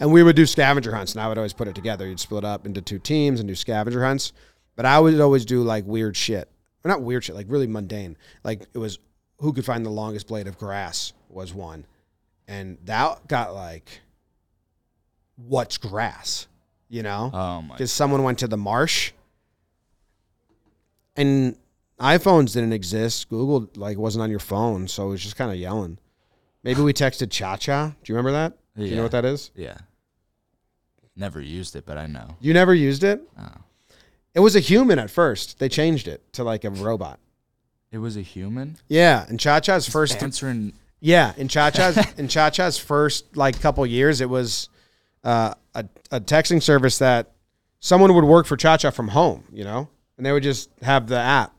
[0.00, 2.08] And we would do scavenger hunts, and I would always put it together.
[2.08, 4.32] You'd split up into two teams and do scavenger hunts.
[4.74, 6.48] But I would always do like weird shit.
[6.84, 8.16] Or not weird shit, like really mundane.
[8.42, 8.98] Like it was
[9.38, 11.86] who could find the longest blade of grass was one.
[12.48, 14.00] And that got like,
[15.36, 16.48] what's grass?
[16.88, 17.30] You know?
[17.32, 17.74] Oh my.
[17.74, 19.12] because someone went to the marsh
[21.16, 21.56] and
[22.00, 23.28] iPhones didn't exist.
[23.28, 25.98] Google like wasn't on your phone, so it was just kind of yelling.
[26.64, 27.88] Maybe we texted Cha Cha.
[28.02, 28.56] Do you remember that?
[28.76, 28.96] Do you Yeah.
[28.96, 29.50] know what that is?
[29.54, 29.76] Yeah.
[31.16, 32.36] Never used it, but I know.
[32.40, 33.20] You never used it?
[33.38, 33.48] Oh.
[34.34, 35.60] It was a human at first.
[35.60, 37.20] They changed it to like a robot.
[37.92, 40.72] It was a human Yeah, and Cha Cha's first answering.
[40.98, 44.68] Yeah, in Cha Cha's in Cha Cha's first like couple years, it was
[45.22, 47.30] uh, a a texting service that
[47.78, 51.06] someone would work for Cha Cha from home, you know, and they would just have
[51.06, 51.54] the app,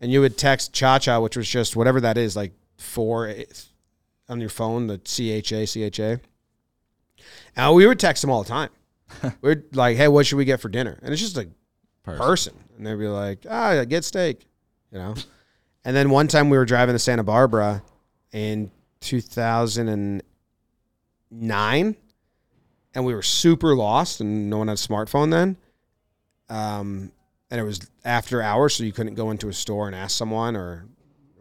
[0.00, 3.44] and you would text Cha Cha, which was just whatever that is, like four eh,
[4.30, 6.20] on your phone, the C H A C H A.
[7.56, 8.70] And we would text them all the time.
[9.42, 11.48] We're like, "Hey, what should we get for dinner?" And it's just a
[12.02, 12.24] Person.
[12.26, 14.46] person, and they'd be like, "Ah, get steak,"
[14.90, 15.14] you know.
[15.84, 17.82] And then one time we were driving to Santa Barbara
[18.32, 18.70] in
[21.30, 21.96] 2009,
[22.94, 25.56] and we were super lost, and no one had a smartphone then.
[26.48, 27.12] Um,
[27.50, 30.56] and it was after hours, so you couldn't go into a store and ask someone,
[30.56, 30.86] or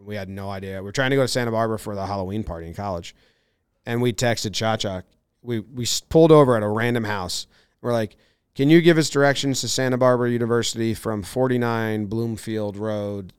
[0.06, 0.82] we had no idea.
[0.82, 3.16] We are trying to go to Santa Barbara for the Halloween party in college,
[3.86, 5.02] and we texted Cha Cha.
[5.42, 7.48] We we pulled over at a random house.
[7.82, 8.16] We're like,
[8.56, 13.34] "Can you give us directions to Santa Barbara University from 49 Bloomfield Road?"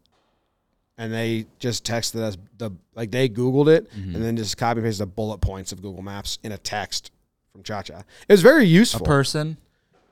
[0.99, 4.15] And they just texted us the like they Googled it Mm-hmm.
[4.15, 7.11] and then just copy pasted the bullet points of Google Maps in a text
[7.53, 8.01] from Cha Cha.
[8.01, 9.01] It was very useful.
[9.03, 9.57] A person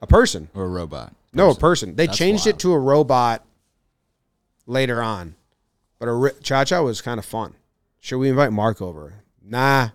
[0.00, 0.48] a person.
[0.54, 1.12] or a robot?
[1.34, 1.94] No, a person.
[1.96, 3.44] They That's changed it to a robot
[4.66, 5.34] later on,
[5.98, 7.54] but a ri- Cha Cha was kind of fun.
[8.00, 9.14] Should we invite Mark over?
[9.42, 9.88] Nah.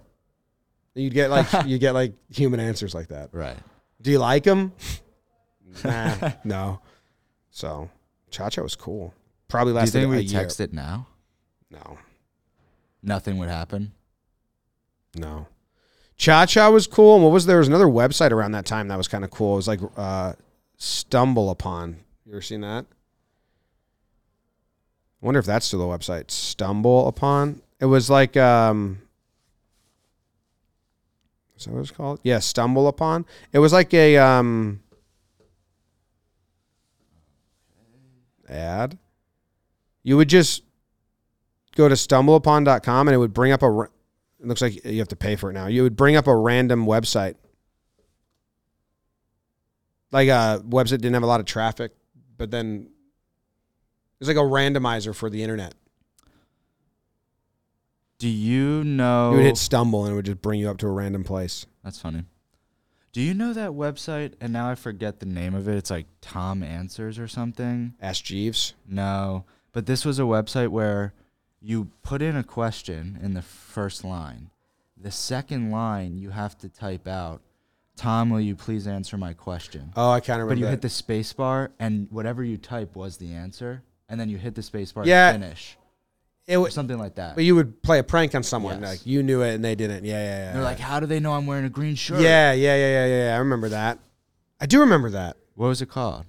[0.95, 3.29] You'd get like you get like human answers like that.
[3.31, 3.57] Right.
[4.01, 4.73] Do you like him?
[5.83, 6.81] nah, no.
[7.51, 7.89] So
[8.29, 9.13] Cha Cha was cool.
[9.47, 10.47] Probably Do you lasted think a we year.
[10.59, 11.07] it now?
[11.71, 11.97] No,
[13.01, 13.91] Nothing would happen.
[15.15, 15.47] no.
[16.15, 17.15] Cha Cha was cool.
[17.15, 19.53] And what was there was another website around that time that was kind of cool.
[19.53, 20.33] It was like uh,
[20.77, 21.97] Stumble Upon.
[22.25, 22.85] You ever seen that?
[25.23, 26.29] I wonder if that's still the website.
[26.29, 27.61] Stumble Upon.
[27.79, 29.01] It was like um
[31.57, 32.19] Is that what it's called?
[32.23, 33.25] Yeah, Stumble Upon.
[33.53, 34.81] It was like a um
[38.49, 38.97] ad.
[40.03, 40.63] You would just
[41.77, 45.15] go to stumbleupon.com and it would bring up a it looks like you have to
[45.15, 45.67] pay for it now.
[45.67, 47.35] You would bring up a random website.
[50.11, 51.93] Like a website didn't have a lot of traffic,
[52.37, 52.89] but then
[54.23, 55.75] it's like a randomizer for the internet.
[58.19, 59.31] Do you know?
[59.31, 61.65] You would hit stumble and it would just bring you up to a random place.
[61.83, 62.23] That's funny.
[63.11, 64.35] Do you know that website?
[64.39, 65.75] And now I forget the name of it.
[65.75, 67.95] It's like Tom Answers or something.
[68.01, 68.75] Ask Jeeves.
[68.87, 69.43] No,
[69.73, 71.13] but this was a website where
[71.61, 74.51] you put in a question in the first line.
[74.95, 77.41] The second line you have to type out,
[77.97, 79.91] Tom, will you please answer my question?
[79.97, 80.55] Oh, I kind of remember.
[80.55, 80.71] But you that.
[80.71, 83.83] hit the space bar and whatever you type was the answer.
[84.09, 85.31] And then you hit the space bar Yeah.
[85.31, 85.77] to finish.
[86.45, 87.35] it Or something like that.
[87.35, 88.81] but you would play a prank on someone.
[88.81, 88.89] Yes.
[88.89, 90.03] Like you knew it and they didn't.
[90.03, 90.53] Yeah, yeah, yeah.
[90.53, 92.19] They're like, how do they know I'm wearing a green shirt?
[92.19, 93.35] yeah, yeah, yeah, yeah, yeah, yeah.
[93.35, 93.99] I remember that.
[94.59, 95.37] I do remember that.
[95.55, 96.25] What was it called?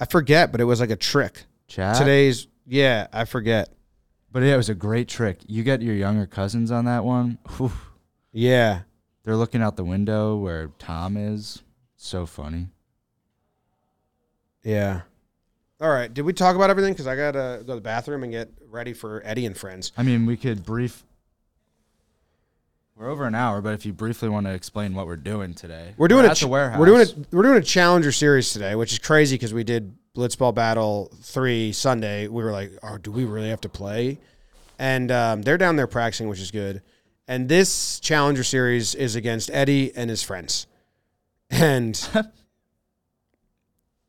[0.00, 1.44] I forget, but it was like a trick.
[1.66, 1.96] Chat?
[1.96, 3.68] Today's, yeah, I forget.
[4.32, 5.38] But yeah, it was a great trick.
[5.46, 7.38] You get your younger cousins on that one.
[7.58, 7.72] Whew.
[8.32, 8.82] Yeah.
[9.24, 11.62] They're looking out the window where Tom is.
[11.96, 12.68] So funny.
[14.62, 15.02] Yeah.
[15.80, 16.12] All right.
[16.12, 16.92] Did we talk about everything?
[16.92, 19.92] Because I got to go to the bathroom and get ready for Eddie and friends.
[19.96, 21.04] I mean, we could brief.
[22.96, 25.94] We're over an hour, but if you briefly want to explain what we're doing today,
[25.96, 26.80] We're doing a at ch- the warehouse.
[26.80, 29.96] We're doing a we're doing a challenger series today, which is crazy because we did
[30.16, 32.26] Blitzball Battle three Sunday.
[32.26, 34.18] We were like, oh, do we really have to play?
[34.80, 36.82] And um, they're down there practicing, which is good.
[37.28, 40.66] And this challenger series is against Eddie and his friends.
[41.50, 41.94] And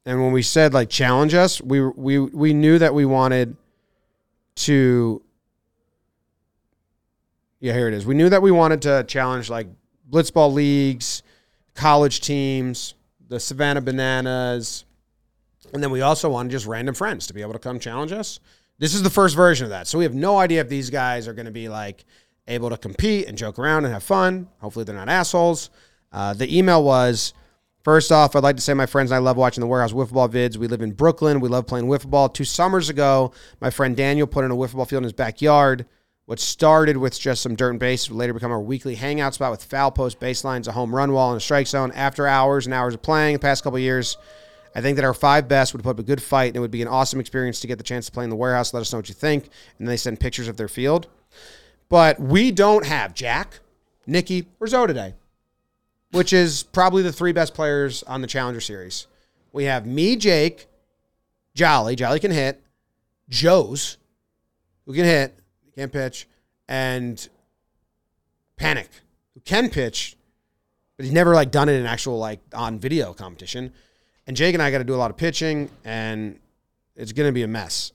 [0.06, 3.56] and when we said like challenge us, we we we knew that we wanted
[4.56, 5.22] to.
[7.60, 8.06] Yeah, here it is.
[8.06, 9.68] We knew that we wanted to challenge like
[10.10, 11.24] blitzball leagues,
[11.76, 12.94] college teams,
[13.28, 14.86] the Savannah Bananas,
[15.74, 18.40] and then we also wanted just random friends to be able to come challenge us.
[18.78, 19.88] This is the first version of that.
[19.88, 22.06] So we have no idea if these guys are going to be like
[22.48, 24.48] able to compete and joke around and have fun.
[24.60, 25.70] Hopefully they're not assholes.
[26.12, 27.34] Uh, the email was
[27.84, 30.12] First off, I'd like to say my friends and I love watching the Warehouse Wiffle
[30.12, 30.58] Ball vids.
[30.58, 31.40] We live in Brooklyn.
[31.40, 32.28] We love playing wiffle ball.
[32.28, 35.86] Two summers ago, my friend Daniel put in a wiffle ball field in his backyard.
[36.26, 39.52] What started with just some dirt and base would later become our weekly hangout spot
[39.52, 41.92] with foul post baselines, a home run wall, and a strike zone.
[41.94, 44.18] After hours and hours of playing the past couple years,
[44.76, 46.72] I think that our five best would put up a good fight, and it would
[46.72, 48.74] be an awesome experience to get the chance to play in the warehouse.
[48.74, 49.50] Let us know what you think.
[49.80, 51.08] And they send pictures of their field.
[51.88, 53.62] But we don't have Jack,
[54.06, 55.16] Nikki, or Zoe today
[56.12, 59.08] which is probably the three best players on the Challenger Series.
[59.52, 60.68] We have me, Jake,
[61.56, 61.96] Jolly.
[61.96, 62.62] Jolly can hit.
[63.30, 63.98] Joe's,
[64.86, 65.40] who can hit,
[65.76, 66.28] can't pitch,
[66.68, 67.30] and
[68.58, 68.90] Panic,
[69.34, 70.18] who can pitch,
[70.98, 73.72] but he's never like done it in actual like on video competition.
[74.28, 76.40] And Jake and I got to do a lot of pitching, and
[76.96, 77.94] it's going to be a mess.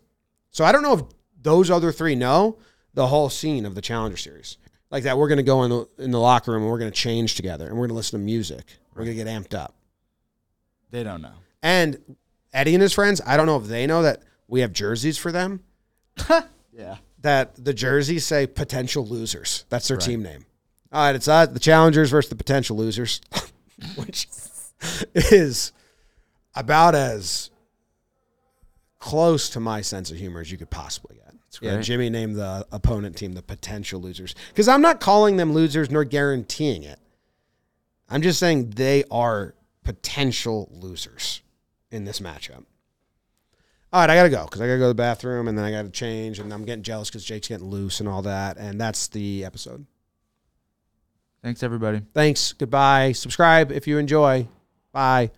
[0.51, 1.03] So I don't know if
[1.43, 2.57] those other three know
[2.95, 4.57] the whole scene of the Challenger Series
[4.95, 5.19] like that.
[5.19, 7.35] We're going to go in the in the locker room and we're going to change
[7.35, 8.79] together and we're going to listen to music.
[8.95, 9.75] We're going to get amped up.
[10.93, 11.33] They don't know.
[11.63, 11.99] And
[12.53, 15.33] Eddie and his friends, I don't know if they know that we have jerseys for
[15.33, 15.65] them.
[16.73, 16.97] Yeah.
[17.21, 19.65] That the jerseys say potential losers.
[19.69, 20.47] That's their team name.
[20.93, 23.21] All right, it's uh, the challengers versus the potential losers,
[23.97, 24.29] which
[25.15, 25.73] is
[26.55, 27.51] about as
[29.01, 31.24] close to my sense of humor as you could possibly get.
[31.63, 31.81] Yeah.
[31.81, 36.05] Jimmy named the opponent team the potential losers because I'm not calling them losers nor
[36.05, 36.99] guaranteeing it.
[38.09, 41.43] I'm just saying they are potential losers
[41.91, 42.65] in this matchup.
[43.93, 45.71] All right, I gotta go because I gotta go to the bathroom and then I
[45.71, 48.57] gotta change and I'm getting jealous because Jake's getting loose and all that.
[48.57, 49.87] And that's the episode.
[51.45, 52.03] Thanks, everybody.
[52.13, 52.55] Thanks.
[52.55, 53.13] Goodbye.
[53.13, 54.49] Subscribe if you enjoy.
[54.93, 55.31] Bye.